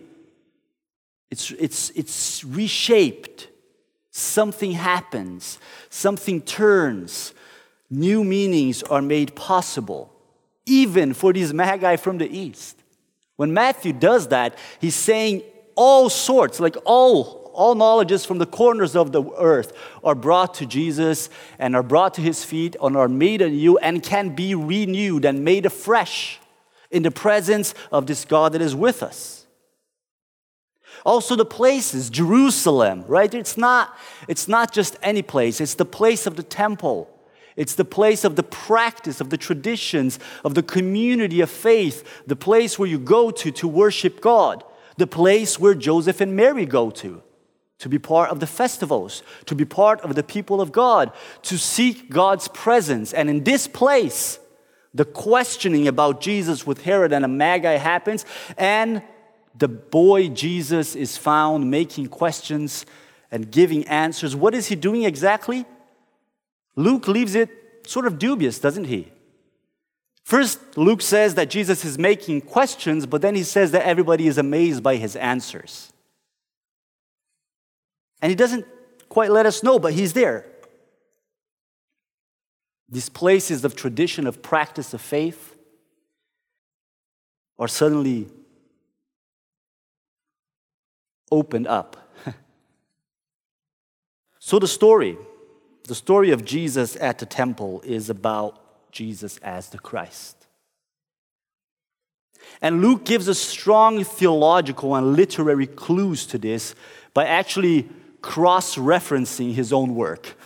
it's, 1.31 1.53
it's, 1.53 1.91
it's 1.91 2.45
reshaped. 2.45 3.49
Something 4.11 4.73
happens, 4.73 5.59
something 5.89 6.43
turns, 6.43 7.33
new 7.89 8.25
meanings 8.25 8.83
are 8.83 9.03
made 9.03 9.37
possible, 9.37 10.13
even 10.67 11.15
for 11.15 11.33
these 11.33 11.55
Magi 11.55 11.97
from 11.97 12.19
the 12.19 12.29
East. 12.29 12.80
When 13.41 13.55
Matthew 13.55 13.95
does 13.95 14.29
that, 14.29 14.59
he's 14.83 14.95
saying 14.95 15.45
all 15.75 16.11
sorts, 16.11 16.61
like 16.61 16.77
all, 16.85 17.51
all 17.55 17.75
knowledges 17.75 18.27
from 18.27 18.37
the 18.37 18.45
corners 18.45 18.95
of 18.95 19.13
the 19.13 19.25
earth 19.39 19.73
are 20.05 20.15
brought 20.15 20.53
to 20.57 20.67
Jesus 20.67 21.31
and 21.59 21.75
are 21.75 21.83
brought 21.83 22.13
to 22.17 22.21
his 22.21 22.45
feet 22.45 22.77
and 22.83 22.99
are 22.99 23.09
made 23.09 23.41
anew 23.41 23.79
and 23.79 24.03
can 24.03 24.35
be 24.35 24.55
renewed 24.55 25.25
and 25.25 25.43
made 25.43 25.65
afresh 25.65 26.39
in 26.91 27.03
the 27.03 27.11
presence 27.11 27.73
of 27.91 28.07
this 28.07 28.27
God 28.27 28.53
that 28.53 28.61
is 28.61 28.77
with 28.77 29.03
us. 29.03 29.47
Also, 31.07 31.35
the 31.35 31.47
places, 31.47 32.11
Jerusalem, 32.11 33.07
right? 33.09 33.33
It's 33.33 33.57
not, 33.57 33.97
it's 34.29 34.49
not 34.49 34.71
just 34.71 34.99
any 35.03 35.23
place, 35.23 35.63
it's 35.63 35.77
the 35.77 35.87
place 35.87 36.27
of 36.27 36.37
the 36.37 36.43
temple. 36.43 37.09
It's 37.57 37.75
the 37.75 37.85
place 37.85 38.25
of 38.25 38.37
the 38.37 38.43
practice, 38.43 39.21
of 39.21 39.31
the 39.31 39.37
traditions, 39.37 40.19
of 40.45 40.55
the 40.55 40.63
community 40.63 41.41
of 41.41 41.51
faith, 41.51 42.23
the 42.27 42.37
place 42.37 42.79
where 42.79 42.89
you 42.89 42.99
go 42.99 43.31
to 43.31 43.51
to 43.51 43.69
worship 43.69 44.21
God, 44.21 44.65
the 44.97 45.07
place 45.07 45.59
where 45.59 45.75
Joseph 45.75 46.21
and 46.21 46.37
Mary 46.37 46.67
go 46.67 46.91
to 46.91 47.23
to 47.81 47.89
be 47.89 47.99
part 47.99 48.31
of 48.31 48.41
the 48.41 48.47
festivals, 48.47 49.23
to 49.47 49.55
be 49.55 49.65
part 49.65 50.03
of 50.03 50.15
the 50.15 50.23
people 50.23 50.61
of 50.61 50.71
God, 50.71 51.13
to 51.43 51.57
seek 51.57 52.11
God's 52.11 52.47
presence. 52.49 53.15
And 53.15 53.31
in 53.31 53.43
this 53.45 53.67
place, 53.67 54.39
the 54.93 55.07
questioning 55.07 55.89
about 55.89 56.21
Jesus 56.21 56.67
with 56.67 56.83
Herod 56.83 57.13
and 57.13 57.25
a 57.25 57.29
Magi 57.29 57.77
happens, 57.77 58.27
and 58.59 59.03
the 59.57 59.69
boy 59.69 60.29
Jesus 60.29 60.95
is 60.95 61.17
found 61.17 61.71
making 61.71 62.09
questions 62.09 62.85
and 63.31 63.51
giving 63.51 63.87
answers. 63.87 64.37
What 64.37 64.55
is 64.55 64.67
he 64.67 64.75
doing 64.75 65.05
exactly? 65.05 65.65
Luke 66.77 67.09
leaves 67.09 67.35
it 67.35 67.51
sort 67.87 68.07
of 68.07 68.19
dubious, 68.19 68.59
doesn't 68.59 68.85
he? 68.85 69.11
First, 70.25 70.77
Luke 70.77 71.03
says 71.03 71.35
that 71.35 71.51
Jesus 71.51 71.85
is 71.85 71.99
making 71.99 72.43
questions, 72.43 73.07
but 73.07 73.21
then 73.23 73.35
he 73.35 73.43
says 73.43 73.73
that 73.73 73.85
everybody 73.85 74.27
is 74.27 74.39
amazed 74.39 74.83
by 74.83 74.97
his 74.97 75.17
answers. 75.17 75.93
And 78.23 78.31
he 78.31 78.37
doesn't 78.37 78.67
quite 79.09 79.31
let 79.31 79.47
us 79.47 79.63
know, 79.63 79.79
but 79.79 79.93
he's 79.93 80.13
there. 80.13 80.47
these 82.89 83.09
places 83.09 83.65
of 83.65 83.77
tradition, 83.77 84.27
of 84.27 84.43
practice 84.43 84.93
of 84.93 85.01
faith, 85.01 85.57
are 87.59 87.69
suddenly 87.69 88.27
opened 91.31 91.69
up. 91.69 91.97
so, 94.41 94.59
the 94.59 94.67
story, 94.67 95.17
the 95.91 95.97
story 95.97 96.31
of 96.31 96.45
Jesus 96.45 96.97
at 97.01 97.19
the 97.19 97.27
temple, 97.27 97.83
is 97.85 98.11
about 98.11 98.93
Jesus 98.93 99.39
as 99.39 99.71
the 99.71 99.79
Christ. 99.81 100.47
And 102.63 102.81
Luke 102.81 103.05
gives 103.05 103.29
us 103.29 103.41
strong 103.41 104.05
theological 104.05 104.95
and 104.95 105.17
literary 105.17 105.67
clues 105.67 106.27
to 106.27 106.39
this 106.39 106.77
by 107.13 107.27
actually 107.27 107.89
cross 108.23 108.77
referencing 108.77 109.53
his 109.53 109.73
own 109.73 109.97
work. 109.97 110.37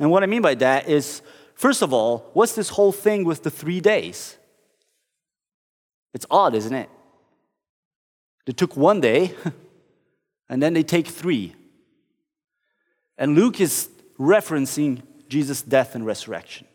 And 0.00 0.10
what 0.10 0.24
I 0.24 0.26
mean 0.26 0.42
by 0.42 0.56
that 0.56 0.88
is, 0.88 1.22
first 1.54 1.80
of 1.80 1.92
all, 1.92 2.28
what's 2.32 2.56
this 2.56 2.70
whole 2.70 2.90
thing 2.90 3.22
with 3.22 3.44
the 3.44 3.52
three 3.52 3.80
days? 3.80 4.36
It's 6.12 6.26
odd, 6.28 6.56
isn't 6.56 6.74
it? 6.74 6.90
They 8.46 8.52
took 8.52 8.76
one 8.76 9.00
day, 9.00 9.36
and 10.48 10.60
then 10.60 10.74
they 10.74 10.82
take 10.82 11.06
three. 11.06 11.54
And 13.16 13.36
Luke 13.36 13.60
is 13.60 13.90
referencing 14.18 15.02
Jesus' 15.28 15.62
death 15.62 15.94
and 15.94 16.04
resurrection. 16.04 16.66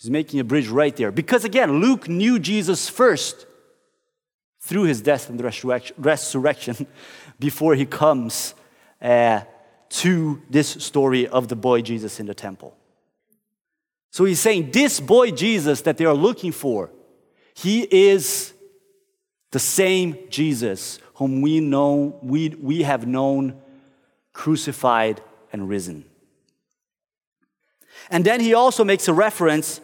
He's 0.00 0.10
making 0.10 0.40
a 0.40 0.44
bridge 0.44 0.68
right 0.68 0.94
there. 0.94 1.10
Because 1.10 1.44
again, 1.44 1.80
Luke 1.80 2.08
knew 2.08 2.38
Jesus 2.38 2.88
first 2.88 3.46
through 4.60 4.84
his 4.84 5.00
death 5.00 5.28
and 5.28 5.40
resurrection 5.98 6.86
before 7.38 7.74
he 7.74 7.86
comes 7.86 8.54
uh, 9.02 9.40
to 9.88 10.42
this 10.50 10.68
story 10.68 11.26
of 11.26 11.48
the 11.48 11.56
boy 11.56 11.82
Jesus 11.82 12.20
in 12.20 12.26
the 12.26 12.34
temple. 12.34 12.76
So 14.10 14.24
he's 14.24 14.40
saying, 14.40 14.70
This 14.70 15.00
boy 15.00 15.30
Jesus 15.30 15.82
that 15.82 15.96
they 15.96 16.04
are 16.04 16.14
looking 16.14 16.52
for, 16.52 16.90
he 17.54 17.82
is 17.82 18.52
the 19.50 19.58
same 19.58 20.16
Jesus 20.28 20.98
whom 21.14 21.40
we 21.40 21.60
know, 21.60 22.18
we, 22.22 22.50
we 22.50 22.82
have 22.82 23.06
known 23.06 23.60
crucified 24.38 25.20
and 25.52 25.68
risen. 25.68 26.04
And 28.08 28.24
then 28.24 28.38
he 28.40 28.54
also 28.54 28.84
makes 28.84 29.08
a 29.08 29.12
reference 29.12 29.80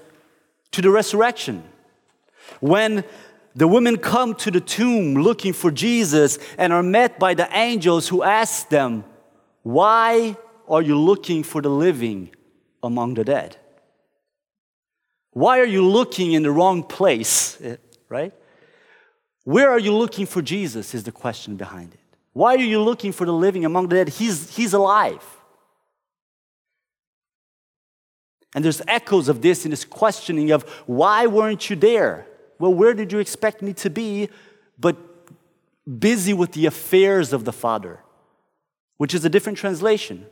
to 0.71 0.81
the 0.81 0.91
resurrection. 0.91 1.65
When 2.61 3.03
the 3.57 3.67
women 3.67 3.99
come 3.99 4.37
to 4.37 4.53
the 4.53 4.61
tomb 4.61 5.17
looking 5.17 5.53
for 5.55 5.73
Jesus 5.73 6.39
and 6.57 6.73
are 6.73 6.85
met 6.85 7.19
by 7.19 7.35
the 7.35 7.49
angels 7.53 8.07
who 8.07 8.23
ask 8.23 8.69
them, 8.69 9.03
Why 9.65 10.37
are 10.69 10.83
you 10.83 10.97
looking 11.01 11.43
for 11.43 11.61
the 11.61 11.69
living 11.87 12.31
among 12.81 13.15
the 13.15 13.25
dead? 13.25 13.57
Why 15.33 15.59
are 15.59 15.71
you 15.77 15.83
looking 15.85 16.33
in 16.33 16.45
the 16.45 16.53
wrong 16.53 16.85
place? 16.85 17.61
Eh, 17.61 17.77
right? 18.09 18.33
Where 19.43 19.71
are 19.71 19.81
you 19.81 19.93
looking 19.93 20.27
for 20.27 20.43
Jesus? 20.43 20.95
Is 20.95 21.03
the 21.03 21.13
question 21.13 21.57
behind 21.57 21.93
it. 21.93 22.04
Why 22.35 22.57
are 22.57 22.59
you 22.59 22.83
looking 22.83 23.13
for 23.13 23.25
the 23.25 23.33
living 23.33 23.65
among 23.65 23.89
the 23.89 23.95
dead? 23.95 24.09
He's, 24.11 24.55
he's 24.55 24.75
alive. 24.75 25.25
And 28.55 28.65
there's 28.65 28.83
echoes 28.87 29.29
of 29.29 29.41
this 29.41 29.65
in 29.65 29.71
this 29.71 29.85
questioning 29.85 30.51
of 30.51 30.63
why 30.87 31.27
weren't 31.27 31.71
you 31.71 31.77
there? 31.77 32.27
Well, 32.59 32.75
where 32.75 32.93
did 32.93 33.13
you 33.13 33.21
expect 33.21 33.63
me 33.63 33.73
to 33.75 33.89
be? 33.89 34.29
But 34.79 34.97
busy 35.99 36.33
with 36.33 36.53
the 36.53 36.67
affairs 36.67 37.33
of 37.33 37.45
the 37.45 37.53
Father, 37.53 38.01
which 38.97 39.15
is 39.15 39.25
a 39.25 39.29
different 39.29 39.59
translation. 39.59 40.27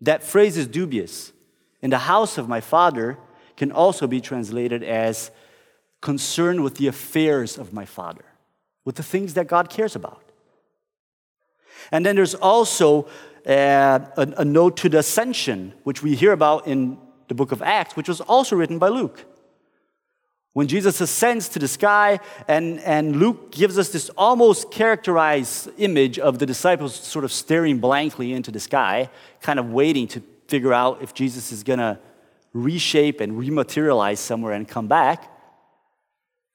That 0.00 0.22
phrase 0.22 0.56
is 0.56 0.66
dubious. 0.66 1.32
In 1.80 1.90
the 1.90 1.98
house 1.98 2.38
of 2.38 2.48
my 2.48 2.60
Father 2.60 3.18
can 3.56 3.70
also 3.70 4.06
be 4.06 4.20
translated 4.20 4.82
as 4.82 5.30
concerned 6.00 6.62
with 6.62 6.76
the 6.76 6.88
affairs 6.88 7.56
of 7.56 7.72
my 7.72 7.84
Father, 7.84 8.24
with 8.84 8.96
the 8.96 9.02
things 9.02 9.34
that 9.34 9.46
God 9.46 9.70
cares 9.70 9.94
about. 9.94 10.25
And 11.92 12.04
then 12.04 12.16
there's 12.16 12.34
also 12.34 13.08
uh, 13.46 14.00
a, 14.16 14.34
a 14.38 14.44
note 14.44 14.76
to 14.78 14.88
the 14.88 14.98
ascension, 14.98 15.72
which 15.84 16.02
we 16.02 16.14
hear 16.14 16.32
about 16.32 16.66
in 16.66 16.98
the 17.28 17.34
book 17.34 17.52
of 17.52 17.62
Acts, 17.62 17.96
which 17.96 18.08
was 18.08 18.20
also 18.20 18.56
written 18.56 18.78
by 18.78 18.88
Luke. 18.88 19.24
When 20.52 20.68
Jesus 20.68 21.02
ascends 21.02 21.50
to 21.50 21.58
the 21.58 21.68
sky, 21.68 22.18
and, 22.48 22.80
and 22.80 23.16
Luke 23.16 23.52
gives 23.52 23.78
us 23.78 23.90
this 23.90 24.08
almost 24.16 24.70
characterized 24.70 25.68
image 25.76 26.18
of 26.18 26.38
the 26.38 26.46
disciples 26.46 26.94
sort 26.94 27.26
of 27.26 27.32
staring 27.32 27.78
blankly 27.78 28.32
into 28.32 28.50
the 28.50 28.58
sky, 28.58 29.10
kind 29.42 29.58
of 29.58 29.70
waiting 29.70 30.08
to 30.08 30.22
figure 30.48 30.72
out 30.72 31.02
if 31.02 31.12
Jesus 31.12 31.52
is 31.52 31.62
going 31.62 31.78
to 31.78 31.98
reshape 32.54 33.20
and 33.20 33.32
rematerialize 33.32 34.16
somewhere 34.16 34.54
and 34.54 34.66
come 34.66 34.88
back. 34.88 35.30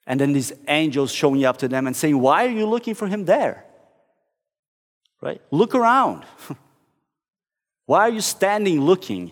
And 0.06 0.20
then 0.20 0.32
these 0.32 0.52
angels 0.66 1.12
showing 1.12 1.44
up 1.44 1.58
to 1.58 1.68
them 1.68 1.86
and 1.86 1.94
saying, 1.94 2.18
Why 2.18 2.46
are 2.46 2.50
you 2.50 2.66
looking 2.66 2.94
for 2.94 3.06
him 3.06 3.24
there? 3.24 3.64
Right? 5.22 5.40
Look 5.52 5.74
around. 5.74 6.24
Why 7.86 8.00
are 8.00 8.10
you 8.10 8.20
standing 8.20 8.80
looking? 8.80 9.30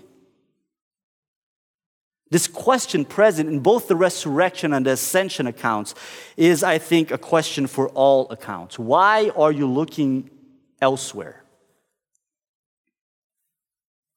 This 2.31 2.47
question 2.47 3.05
present 3.05 3.49
in 3.49 3.59
both 3.59 3.89
the 3.89 3.97
resurrection 3.97 4.73
and 4.73 4.87
the 4.87 4.93
ascension 4.93 5.49
accounts 5.49 5.97
is, 6.37 6.63
I 6.63 6.79
think, 6.79 7.11
a 7.11 7.19
question 7.19 7.67
for 7.67 7.89
all 7.89 8.31
accounts. 8.31 8.79
Why 8.79 9.31
are 9.37 9.51
you 9.51 9.67
looking 9.67 10.31
elsewhere? 10.81 11.43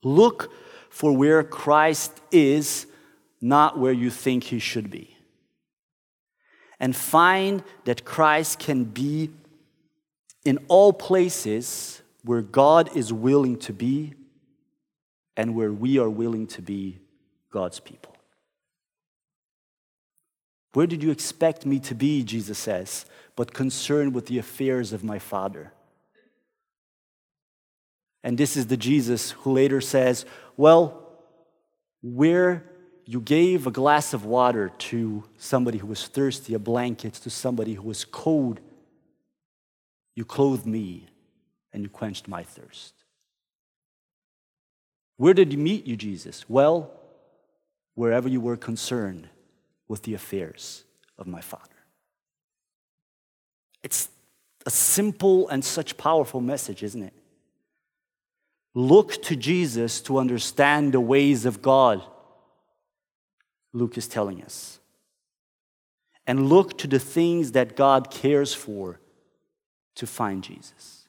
Look 0.03 0.53
for 0.91 1.11
where 1.11 1.43
Christ 1.43 2.21
is, 2.31 2.85
not 3.41 3.79
where 3.79 3.93
you 3.93 4.11
think 4.11 4.43
he 4.43 4.59
should 4.59 4.91
be. 4.91 5.17
And 6.79 6.95
find 6.95 7.63
that 7.85 8.05
Christ 8.05 8.59
can 8.59 8.83
be 8.83 9.31
in 10.45 10.59
all 10.67 10.93
places 10.93 12.01
where 12.23 12.41
God 12.41 12.95
is 12.95 13.11
willing 13.11 13.57
to 13.59 13.73
be 13.73 14.13
and 15.35 15.55
where 15.55 15.71
we 15.71 15.97
are 15.99 16.09
willing 16.09 16.47
to 16.47 16.61
be 16.61 16.99
God's 17.49 17.79
people. 17.79 18.15
Where 20.73 20.87
did 20.87 21.03
you 21.03 21.11
expect 21.11 21.65
me 21.65 21.79
to 21.81 21.95
be, 21.95 22.23
Jesus 22.23 22.57
says, 22.57 23.05
but 23.35 23.53
concerned 23.53 24.13
with 24.13 24.25
the 24.25 24.39
affairs 24.39 24.91
of 24.91 25.03
my 25.03 25.19
Father? 25.19 25.71
And 28.23 28.37
this 28.37 28.55
is 28.57 28.67
the 28.67 28.77
Jesus 28.77 29.31
who 29.31 29.51
later 29.51 29.81
says, 29.81 30.25
Well, 30.57 30.99
where 32.01 32.63
you 33.05 33.19
gave 33.19 33.67
a 33.67 33.71
glass 33.71 34.13
of 34.13 34.25
water 34.25 34.71
to 34.77 35.23
somebody 35.37 35.77
who 35.77 35.87
was 35.87 36.07
thirsty, 36.07 36.53
a 36.53 36.59
blanket 36.59 37.13
to 37.15 37.29
somebody 37.29 37.73
who 37.73 37.83
was 37.83 38.05
cold, 38.05 38.61
you 40.15 40.25
clothed 40.25 40.65
me 40.65 41.07
and 41.71 41.83
you 41.83 41.89
quenched 41.89 42.27
my 42.27 42.43
thirst. 42.43 42.93
Where 45.17 45.33
did 45.33 45.51
you 45.51 45.59
meet 45.59 45.85
you, 45.85 45.95
Jesus? 45.95 46.47
Well, 46.49 46.91
wherever 47.95 48.27
you 48.27 48.41
were 48.41 48.57
concerned 48.57 49.29
with 49.87 50.03
the 50.03 50.13
affairs 50.13 50.83
of 51.17 51.27
my 51.27 51.41
Father. 51.41 51.69
It's 53.83 54.09
a 54.65 54.69
simple 54.69 55.47
and 55.49 55.63
such 55.63 55.97
powerful 55.97 56.41
message, 56.41 56.83
isn't 56.83 57.03
it? 57.03 57.13
Look 58.73 59.21
to 59.23 59.35
Jesus 59.35 60.01
to 60.01 60.17
understand 60.17 60.93
the 60.93 60.99
ways 60.99 61.45
of 61.45 61.61
God, 61.61 62.01
Luke 63.71 63.97
is 63.97 64.07
telling 64.07 64.41
us. 64.41 64.79
And 66.25 66.49
look 66.49 66.77
to 66.79 66.87
the 66.87 66.99
things 66.99 67.51
that 67.51 67.75
God 67.75 68.09
cares 68.09 68.53
for 68.53 68.99
to 69.95 70.07
find 70.07 70.43
Jesus. 70.43 71.07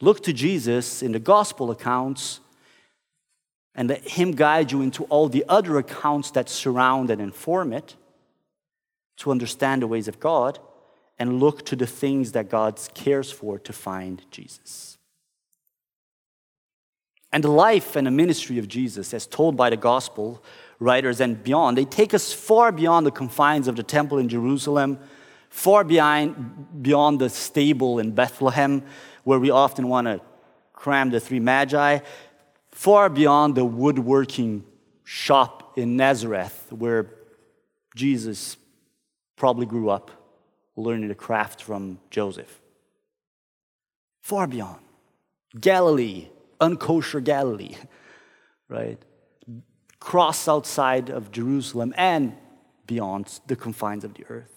Look 0.00 0.22
to 0.24 0.32
Jesus 0.32 1.02
in 1.02 1.12
the 1.12 1.18
gospel 1.18 1.70
accounts 1.70 2.40
and 3.74 3.88
let 3.88 4.06
Him 4.06 4.32
guide 4.32 4.72
you 4.72 4.82
into 4.82 5.04
all 5.04 5.28
the 5.28 5.44
other 5.48 5.78
accounts 5.78 6.30
that 6.32 6.48
surround 6.48 7.10
and 7.10 7.20
inform 7.20 7.72
it 7.72 7.94
to 9.18 9.30
understand 9.30 9.82
the 9.82 9.86
ways 9.86 10.08
of 10.08 10.20
God 10.20 10.58
and 11.18 11.40
look 11.40 11.64
to 11.66 11.76
the 11.76 11.86
things 11.86 12.32
that 12.32 12.50
God 12.50 12.78
cares 12.94 13.30
for 13.30 13.58
to 13.60 13.72
find 13.72 14.22
Jesus. 14.30 14.98
And 17.32 17.42
the 17.42 17.50
life 17.50 17.96
and 17.96 18.06
the 18.06 18.10
ministry 18.10 18.58
of 18.58 18.68
Jesus, 18.68 19.12
as 19.12 19.26
told 19.26 19.56
by 19.56 19.70
the 19.70 19.76
gospel 19.76 20.42
writers 20.78 21.20
and 21.20 21.42
beyond, 21.42 21.76
they 21.76 21.84
take 21.84 22.14
us 22.14 22.32
far 22.32 22.70
beyond 22.70 23.06
the 23.06 23.10
confines 23.10 23.66
of 23.66 23.76
the 23.76 23.82
temple 23.82 24.18
in 24.18 24.28
Jerusalem, 24.28 24.98
far 25.56 25.84
behind, 25.84 26.82
beyond 26.82 27.18
the 27.18 27.30
stable 27.30 27.98
in 27.98 28.10
Bethlehem, 28.10 28.82
where 29.24 29.38
we 29.38 29.50
often 29.50 29.88
want 29.88 30.06
to 30.06 30.20
cram 30.74 31.08
the 31.08 31.18
three 31.18 31.40
magi, 31.40 31.98
far 32.70 33.08
beyond 33.08 33.54
the 33.54 33.64
woodworking 33.64 34.62
shop 35.02 35.78
in 35.78 35.96
Nazareth 35.96 36.66
where 36.70 37.06
Jesus 37.94 38.58
probably 39.36 39.64
grew 39.64 39.88
up 39.88 40.10
learning 40.76 41.08
the 41.08 41.14
craft 41.14 41.62
from 41.62 42.00
Joseph. 42.10 42.60
Far 44.20 44.46
beyond. 44.46 44.82
Galilee, 45.58 46.28
unkosher 46.60 47.24
Galilee, 47.24 47.76
right? 48.68 48.98
Cross 50.00 50.48
outside 50.48 51.08
of 51.08 51.32
Jerusalem 51.32 51.94
and 51.96 52.36
beyond 52.86 53.40
the 53.46 53.56
confines 53.56 54.04
of 54.04 54.12
the 54.12 54.26
earth. 54.28 54.55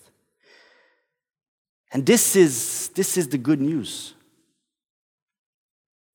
And 1.91 2.05
this 2.05 2.35
is, 2.35 2.89
this 2.89 3.17
is 3.17 3.29
the 3.29 3.37
good 3.37 3.59
news. 3.59 4.13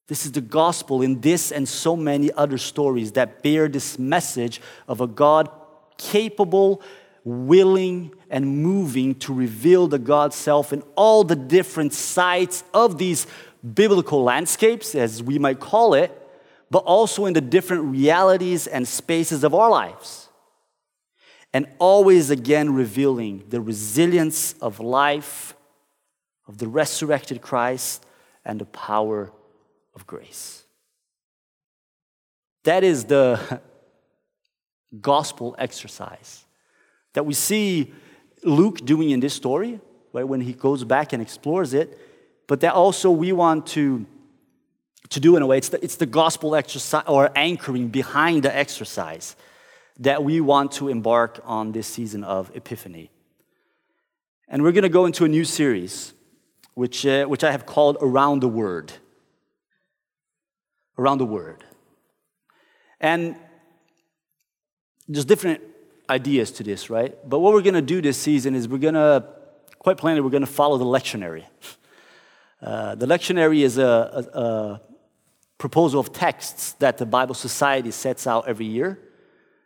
This 0.06 0.26
is 0.26 0.32
the 0.32 0.40
gospel 0.40 1.02
in 1.02 1.20
this 1.20 1.50
and 1.50 1.68
so 1.68 1.96
many 1.96 2.30
other 2.32 2.58
stories 2.58 3.12
that 3.12 3.42
bear 3.42 3.68
this 3.68 3.98
message 3.98 4.60
of 4.86 5.00
a 5.00 5.06
God 5.06 5.48
capable, 5.96 6.82
willing, 7.24 8.12
and 8.28 8.62
moving 8.62 9.14
to 9.16 9.32
reveal 9.32 9.88
the 9.88 9.98
God 9.98 10.34
self 10.34 10.72
in 10.72 10.82
all 10.94 11.24
the 11.24 11.36
different 11.36 11.94
sides 11.94 12.64
of 12.74 12.98
these 12.98 13.26
biblical 13.72 14.22
landscapes, 14.22 14.94
as 14.94 15.22
we 15.22 15.38
might 15.38 15.58
call 15.58 15.94
it, 15.94 16.12
but 16.70 16.84
also 16.84 17.24
in 17.24 17.32
the 17.32 17.40
different 17.40 17.84
realities 17.84 18.66
and 18.66 18.86
spaces 18.86 19.42
of 19.42 19.54
our 19.54 19.70
lives. 19.70 20.28
And 21.54 21.66
always 21.78 22.30
again 22.30 22.74
revealing 22.74 23.44
the 23.48 23.60
resilience 23.60 24.54
of 24.60 24.80
life, 24.80 25.54
of 26.46 26.58
the 26.58 26.68
resurrected 26.68 27.40
Christ, 27.40 28.04
and 28.44 28.60
the 28.60 28.66
power 28.66 29.32
of 29.94 30.06
grace. 30.06 30.64
That 32.64 32.84
is 32.84 33.04
the 33.04 33.60
gospel 35.00 35.54
exercise 35.58 36.44
that 37.14 37.24
we 37.24 37.34
see 37.34 37.92
Luke 38.42 38.84
doing 38.84 39.10
in 39.10 39.20
this 39.20 39.34
story, 39.34 39.80
right, 40.12 40.24
when 40.24 40.40
he 40.40 40.52
goes 40.52 40.84
back 40.84 41.12
and 41.12 41.22
explores 41.22 41.72
it, 41.72 41.98
but 42.46 42.60
that 42.60 42.74
also 42.74 43.10
we 43.10 43.32
want 43.32 43.66
to, 43.68 44.04
to 45.08 45.20
do 45.20 45.36
in 45.36 45.42
a 45.42 45.46
way. 45.46 45.58
It's 45.58 45.70
the, 45.70 45.82
it's 45.82 45.96
the 45.96 46.06
gospel 46.06 46.54
exercise 46.54 47.04
or 47.06 47.30
anchoring 47.34 47.88
behind 47.88 48.42
the 48.42 48.54
exercise 48.54 49.36
that 49.98 50.24
we 50.24 50.40
want 50.40 50.72
to 50.72 50.88
embark 50.88 51.40
on 51.44 51.72
this 51.72 51.86
season 51.86 52.24
of 52.24 52.54
Epiphany. 52.54 53.10
And 54.48 54.62
we're 54.62 54.72
going 54.72 54.82
to 54.82 54.88
go 54.88 55.06
into 55.06 55.24
a 55.24 55.28
new 55.28 55.44
series, 55.44 56.12
which, 56.74 57.06
uh, 57.06 57.24
which 57.26 57.44
I 57.44 57.52
have 57.52 57.66
called 57.66 57.96
Around 58.00 58.40
the 58.40 58.48
Word 58.48 58.92
around 60.98 61.18
the 61.18 61.26
word. 61.26 61.64
And 63.00 63.36
there's 65.08 65.24
different 65.24 65.60
ideas 66.08 66.50
to 66.52 66.62
this, 66.62 66.90
right? 66.90 67.16
But 67.28 67.40
what 67.40 67.52
we're 67.52 67.62
going 67.62 67.74
to 67.74 67.82
do 67.82 68.00
this 68.00 68.16
season 68.16 68.54
is 68.54 68.68
we're 68.68 68.78
going 68.78 68.94
to, 68.94 69.24
quite 69.78 69.96
plainly, 69.96 70.20
we're 70.20 70.30
going 70.30 70.46
to 70.46 70.46
follow 70.46 70.78
the 70.78 70.84
lectionary. 70.84 71.44
Uh, 72.62 72.94
the 72.94 73.04
lectionary 73.04 73.60
is 73.60 73.76
a, 73.76 73.82
a, 74.32 74.40
a, 74.40 74.80
proposal 75.58 76.00
of 76.00 76.14
texts 76.14 76.72
that 76.78 76.96
the 76.96 77.04
Bible 77.04 77.34
Society 77.34 77.90
sets 77.90 78.26
out 78.26 78.48
every 78.48 78.64
year. 78.64 78.98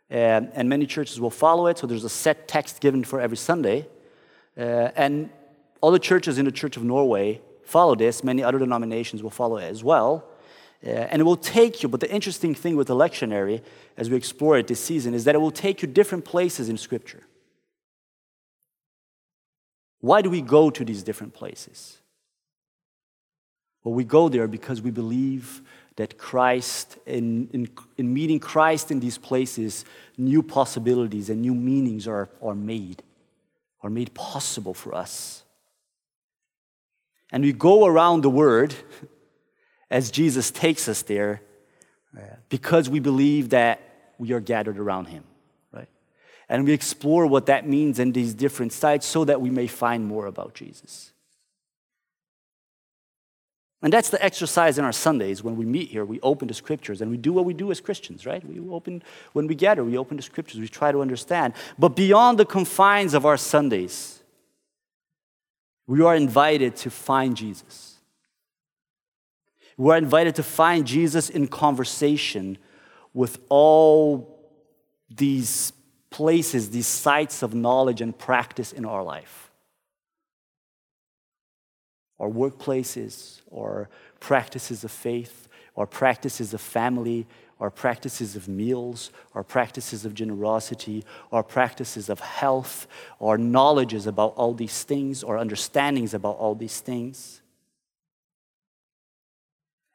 And, 0.09 0.51
and, 0.53 0.67
many 0.67 0.85
churches 0.85 1.17
will 1.17 1.29
follow 1.29 1.67
it. 1.67 1.77
So 1.77 1.87
there's 1.87 2.03
a 2.03 2.09
set 2.09 2.49
text 2.49 2.81
given 2.81 3.05
for 3.05 3.21
every 3.21 3.37
Sunday. 3.37 3.87
Uh, 4.57 4.89
and 4.97 5.29
all 5.81 5.91
the 5.91 5.99
churches 5.99 6.37
in 6.37 6.45
the 6.45 6.51
Church 6.51 6.77
of 6.77 6.83
Norway 6.83 7.41
follow 7.63 7.95
this. 7.95 8.23
Many 8.23 8.43
other 8.43 8.59
denominations 8.59 9.23
will 9.23 9.29
follow 9.29 9.57
it 9.57 9.65
as 9.65 9.83
well. 9.83 10.25
Uh, 10.85 10.89
and 10.89 11.19
it 11.21 11.25
will 11.25 11.35
take 11.35 11.83
you, 11.83 11.89
but 11.89 11.99
the 11.99 12.09
interesting 12.09 12.55
thing 12.55 12.77
with 12.77 12.87
the 12.87 12.95
lectionary, 12.95 13.61
as 13.97 14.09
we 14.09 14.15
explore 14.15 14.57
it 14.57 14.67
this 14.67 14.79
season, 14.79 15.13
is 15.13 15.25
that 15.25 15.35
it 15.35 15.39
will 15.39 15.51
take 15.51 15.81
you 15.81 15.87
different 15.87 16.23
places 16.23 16.69
in 16.69 16.77
Scripture. 16.77 17.23
Why 19.99 20.21
do 20.21 20.29
we 20.29 20.41
go 20.41 20.69
to 20.69 20.85
these 20.85 21.03
different 21.03 21.33
places? 21.33 21.97
Well, 23.83 23.93
we 23.93 24.05
go 24.05 24.29
there 24.29 24.47
because 24.47 24.81
we 24.81 24.91
believe 24.91 25.61
that 25.97 26.17
Christ, 26.17 26.97
in, 27.05 27.49
in, 27.51 27.69
in 27.97 28.13
meeting 28.13 28.39
Christ 28.39 28.89
in 28.89 29.01
these 29.01 29.17
places, 29.17 29.83
new 30.17 30.41
possibilities 30.41 31.29
and 31.29 31.41
new 31.41 31.53
meanings 31.53 32.07
are, 32.07 32.29
are 32.41 32.55
made, 32.55 33.03
are 33.83 33.89
made 33.89 34.13
possible 34.13 34.73
for 34.73 34.95
us. 34.95 35.43
And 37.31 37.43
we 37.43 37.53
go 37.53 37.85
around 37.85 38.21
the 38.21 38.29
Word 38.29 38.75
as 39.91 40.11
Jesus 40.11 40.51
takes 40.51 40.87
us 40.87 41.01
there 41.03 41.41
because 42.49 42.89
we 42.89 42.99
believe 42.99 43.49
that 43.49 43.81
we 44.17 44.33
are 44.33 44.39
gathered 44.39 44.79
around 44.79 45.05
him, 45.05 45.23
right? 45.71 45.87
And 46.49 46.65
we 46.65 46.73
explore 46.73 47.25
what 47.25 47.45
that 47.45 47.67
means 47.67 47.99
in 47.99 48.11
these 48.11 48.33
different 48.33 48.73
sites 48.73 49.05
so 49.05 49.25
that 49.25 49.39
we 49.41 49.49
may 49.49 49.67
find 49.67 50.05
more 50.05 50.25
about 50.25 50.53
Jesus. 50.53 51.13
And 53.81 53.93
that's 53.93 54.09
the 54.09 54.23
exercise 54.23 54.77
in 54.77 54.83
our 54.83 54.91
Sundays 54.91 55.41
when 55.41 55.55
we 55.55 55.65
meet 55.65 55.89
here. 55.89 56.03
We 56.03 56.19
open 56.19 56.49
the 56.49 56.53
scriptures 56.53 56.99
and 56.99 57.09
we 57.09 57.15
do 57.15 57.31
what 57.31 57.45
we 57.45 57.53
do 57.53 57.71
as 57.71 57.79
Christians, 57.79 58.25
right? 58.25 58.45
We 58.45 58.59
open, 58.69 59.01
when 59.31 59.47
we 59.47 59.55
gather, 59.55 59.85
we 59.85 59.97
open 59.97 60.17
the 60.17 60.23
scriptures, 60.23 60.59
we 60.59 60.67
try 60.67 60.91
to 60.91 61.01
understand. 61.01 61.53
But 61.77 61.95
beyond 61.95 62.39
the 62.39 62.45
confines 62.45 63.13
of 63.13 63.25
our 63.25 63.37
Sundays, 63.37 64.18
we 65.89 66.03
are 66.03 66.15
invited 66.15 66.75
to 66.75 66.91
find 66.91 67.35
Jesus. 67.35 67.95
We're 69.75 69.97
invited 69.97 70.35
to 70.35 70.43
find 70.43 70.85
Jesus 70.85 71.31
in 71.31 71.47
conversation 71.47 72.59
with 73.11 73.39
all 73.49 74.39
these 75.09 75.73
places, 76.11 76.69
these 76.69 76.85
sites 76.85 77.41
of 77.41 77.55
knowledge 77.55 78.01
and 78.01 78.15
practice 78.15 78.71
in 78.71 78.85
our 78.85 79.01
life. 79.01 79.49
Our 82.19 82.29
workplaces, 82.29 83.41
our 83.51 83.89
practices 84.19 84.83
of 84.83 84.91
faith, 84.91 85.47
our 85.75 85.87
practices 85.87 86.53
of 86.53 86.61
family, 86.61 87.25
our 87.59 87.69
practices 87.69 88.35
of 88.35 88.47
meals, 88.47 89.11
our 89.33 89.43
practices 89.43 90.05
of 90.05 90.13
generosity, 90.13 91.03
our 91.31 91.43
practices 91.43 92.09
of 92.09 92.19
health, 92.19 92.87
our 93.19 93.37
knowledges 93.37 94.07
about 94.07 94.33
all 94.35 94.53
these 94.53 94.83
things, 94.83 95.23
our 95.23 95.37
understandings 95.37 96.13
about 96.13 96.37
all 96.37 96.55
these 96.55 96.79
things 96.79 97.41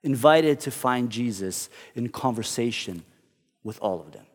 invited 0.04 0.60
to 0.60 0.70
find 0.70 1.10
Jesus 1.10 1.70
in 1.94 2.10
conversation 2.10 3.02
with 3.64 3.78
all 3.80 4.00
of 4.00 4.12
them. 4.12 4.26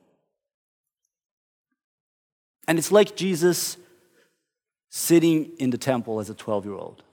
And 2.67 2.77
it's 2.77 2.91
like 2.91 3.15
Jesus 3.15 3.77
sitting 4.89 5.51
in 5.59 5.69
the 5.69 5.77
temple 5.77 6.19
as 6.19 6.29
a 6.29 6.33
12 6.33 6.65
year 6.65 6.73
old. 6.73 7.03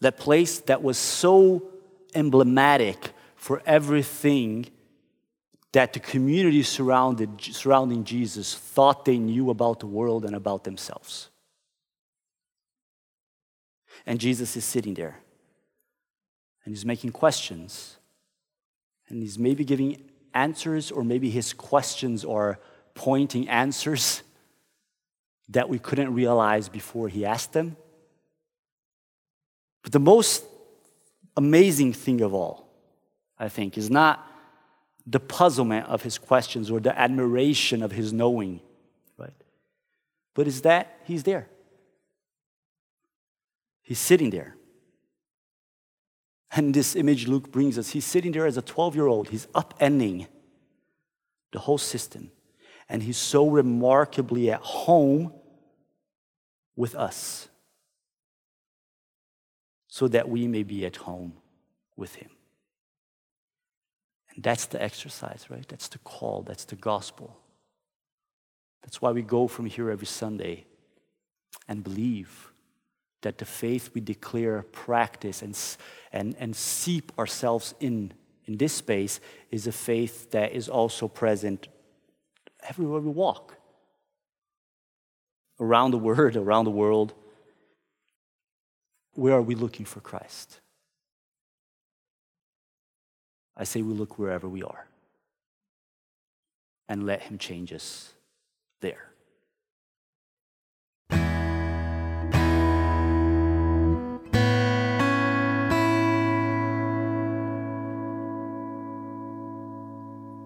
That 0.00 0.16
place 0.16 0.58
that 0.60 0.82
was 0.82 0.98
so 0.98 1.62
emblematic 2.14 3.12
for 3.44 3.60
everything 3.66 4.64
that 5.72 5.92
the 5.92 6.00
community 6.00 6.62
surrounding 6.62 8.02
Jesus 8.04 8.54
thought 8.54 9.04
they 9.04 9.18
knew 9.18 9.50
about 9.50 9.80
the 9.80 9.86
world 9.86 10.24
and 10.24 10.34
about 10.34 10.64
themselves. 10.64 11.28
And 14.06 14.18
Jesus 14.18 14.56
is 14.56 14.64
sitting 14.64 14.94
there 14.94 15.18
and 16.64 16.72
he's 16.72 16.86
making 16.86 17.12
questions. 17.12 17.98
And 19.10 19.20
he's 19.20 19.38
maybe 19.38 19.62
giving 19.62 20.02
answers, 20.32 20.90
or 20.90 21.04
maybe 21.04 21.28
his 21.28 21.52
questions 21.52 22.24
are 22.24 22.58
pointing 22.94 23.46
answers 23.50 24.22
that 25.50 25.68
we 25.68 25.78
couldn't 25.78 26.14
realize 26.14 26.70
before 26.70 27.08
he 27.08 27.26
asked 27.26 27.52
them. 27.52 27.76
But 29.82 29.92
the 29.92 30.00
most 30.00 30.46
amazing 31.36 31.92
thing 31.92 32.22
of 32.22 32.32
all, 32.32 32.63
I 33.38 33.48
think, 33.48 33.76
is 33.76 33.90
not 33.90 34.26
the 35.06 35.20
puzzlement 35.20 35.86
of 35.86 36.02
his 36.02 36.18
questions 36.18 36.70
or 36.70 36.80
the 36.80 36.98
admiration 36.98 37.82
of 37.82 37.92
his 37.92 38.12
knowing, 38.12 38.60
right? 39.18 39.34
But 40.34 40.46
is 40.46 40.62
that 40.62 40.98
he's 41.04 41.24
there. 41.24 41.48
He's 43.82 43.98
sitting 43.98 44.30
there. 44.30 44.56
And 46.52 46.72
this 46.72 46.94
image 46.94 47.26
Luke 47.26 47.50
brings 47.50 47.78
us, 47.78 47.90
he's 47.90 48.04
sitting 48.04 48.32
there 48.32 48.46
as 48.46 48.56
a 48.56 48.62
12 48.62 48.94
year 48.94 49.06
old, 49.06 49.28
he's 49.28 49.46
upending 49.46 50.26
the 51.52 51.58
whole 51.58 51.78
system. 51.78 52.30
And 52.88 53.02
he's 53.02 53.16
so 53.16 53.48
remarkably 53.48 54.50
at 54.50 54.60
home 54.60 55.32
with 56.76 56.94
us 56.94 57.48
so 59.88 60.08
that 60.08 60.28
we 60.28 60.48
may 60.48 60.62
be 60.62 60.84
at 60.84 60.96
home 60.96 61.34
with 61.96 62.14
him. 62.16 62.30
And 64.34 64.42
that's 64.42 64.66
the 64.66 64.82
exercise, 64.82 65.46
right? 65.48 65.66
That's 65.68 65.88
the 65.88 65.98
call, 65.98 66.42
that's 66.42 66.64
the 66.64 66.76
gospel. 66.76 67.36
That's 68.82 69.00
why 69.00 69.12
we 69.12 69.22
go 69.22 69.48
from 69.48 69.66
here 69.66 69.90
every 69.90 70.06
Sunday 70.06 70.66
and 71.68 71.82
believe 71.82 72.50
that 73.22 73.38
the 73.38 73.46
faith 73.46 73.90
we 73.94 74.00
declare, 74.02 74.62
practice, 74.62 75.40
and, 75.40 75.58
and, 76.12 76.36
and 76.38 76.54
seep 76.54 77.10
ourselves 77.18 77.74
in, 77.80 78.12
in 78.44 78.58
this 78.58 78.74
space 78.74 79.20
is 79.50 79.66
a 79.66 79.72
faith 79.72 80.30
that 80.32 80.52
is 80.52 80.68
also 80.68 81.08
present 81.08 81.68
everywhere 82.68 83.00
we 83.00 83.10
walk. 83.10 83.56
Around 85.58 85.92
the 85.92 85.98
world, 86.08 86.36
around 86.36 86.64
the 86.64 86.70
world, 86.70 87.14
where 89.14 89.34
are 89.34 89.42
we 89.42 89.54
looking 89.54 89.86
for 89.86 90.00
Christ? 90.00 90.60
I 93.56 93.64
say 93.64 93.82
we 93.82 93.94
look 93.94 94.18
wherever 94.18 94.48
we 94.48 94.62
are 94.62 94.86
and 96.88 97.06
let 97.06 97.22
Him 97.22 97.38
change 97.38 97.72
us 97.72 98.12
there. 98.80 99.10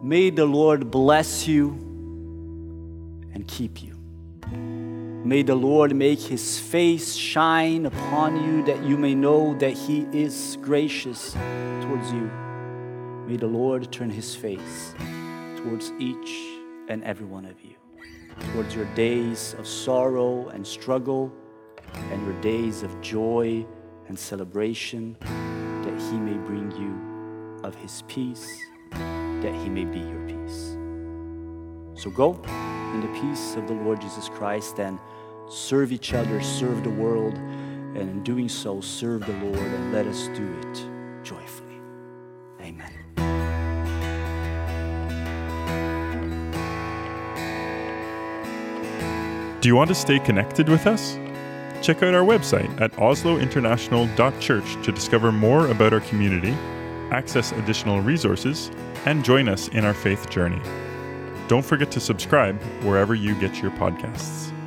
May 0.03 0.31
the 0.31 0.47
Lord 0.47 0.91
bless 0.91 1.47
you 1.47 1.71
and 3.35 3.47
keep 3.47 3.83
you. 3.83 3.95
May 4.51 5.43
the 5.43 5.55
Lord 5.55 5.95
make 5.95 6.21
his 6.21 6.59
face 6.59 7.15
shine 7.15 7.85
upon 7.85 8.43
you 8.43 8.65
that 8.65 8.83
you 8.85 8.97
may 8.97 9.15
know 9.15 9.55
that 9.59 9.73
he 9.73 10.07
is 10.13 10.57
gracious 10.63 11.33
towards 11.83 12.11
you. 12.11 12.31
May 13.29 13.37
the 13.37 13.47
Lord 13.47 13.93
turn 13.93 14.11
his 14.11 14.35
face 14.35 14.95
towards 15.59 15.93
each 15.99 16.61
and 16.89 17.05
every 17.05 17.27
one 17.27 17.45
of 17.45 17.61
you, 17.61 17.75
towards 18.53 18.75
your 18.75 18.87
days 18.95 19.55
of 19.59 19.69
sorrow 19.69 20.49
and 20.49 20.67
struggle 20.67 21.33
and 22.11 22.25
your 22.25 22.41
days 22.41 22.83
of 22.83 23.01
joy 23.03 23.67
and 24.09 24.19
celebration, 24.19 25.17
that 25.21 26.01
he 26.11 26.19
may 26.19 26.39
bring 26.39 26.73
you 26.73 27.63
of 27.63 27.75
his 27.77 28.03
peace 28.09 28.61
that 29.43 29.55
he 29.63 29.69
may 29.69 29.85
be 29.85 30.01
your 30.01 30.27
peace. 30.27 30.77
So 32.03 32.11
go 32.11 32.41
in 32.95 33.01
the 33.01 33.21
peace 33.21 33.55
of 33.57 33.67
the 33.69 33.75
Lord 33.75 34.01
Jesus 34.01 34.29
Christ 34.29 34.81
and 34.81 34.99
serve 35.49 35.93
each 35.93 36.15
other, 36.15 36.41
serve 36.41 36.83
the 36.83 36.91
world, 36.91 37.35
and 37.35 37.99
in 37.99 38.23
doing 38.23 38.49
so, 38.49 38.81
serve 38.81 39.27
the 39.27 39.33
Lord, 39.33 39.59
and 39.59 39.93
let 39.93 40.07
us 40.07 40.29
do 40.29 40.53
it 40.63 41.25
joyfully. 41.25 41.68
Do 49.69 49.71
you 49.71 49.77
want 49.77 49.89
to 49.89 49.95
stay 49.95 50.19
connected 50.19 50.67
with 50.67 50.87
us? 50.87 51.19
Check 51.83 52.03
out 52.03 52.15
our 52.15 52.25
website 52.25 52.81
at 52.81 52.91
oslointernational.church 52.93 54.83
to 54.83 54.93
discover 54.93 55.31
more 55.31 55.67
about 55.67 55.93
our 55.93 56.01
community, 56.01 56.53
access 57.11 57.53
additional 57.53 58.01
resources, 58.01 58.71
and 59.05 59.23
join 59.23 59.47
us 59.47 59.69
in 59.69 59.85
our 59.85 59.93
faith 59.93 60.31
journey. 60.31 60.59
Don't 61.49 61.67
forget 61.67 61.91
to 61.91 62.01
subscribe 62.01 62.59
wherever 62.83 63.15
you 63.15 63.39
get 63.39 63.61
your 63.61 63.71
podcasts. 63.73 64.58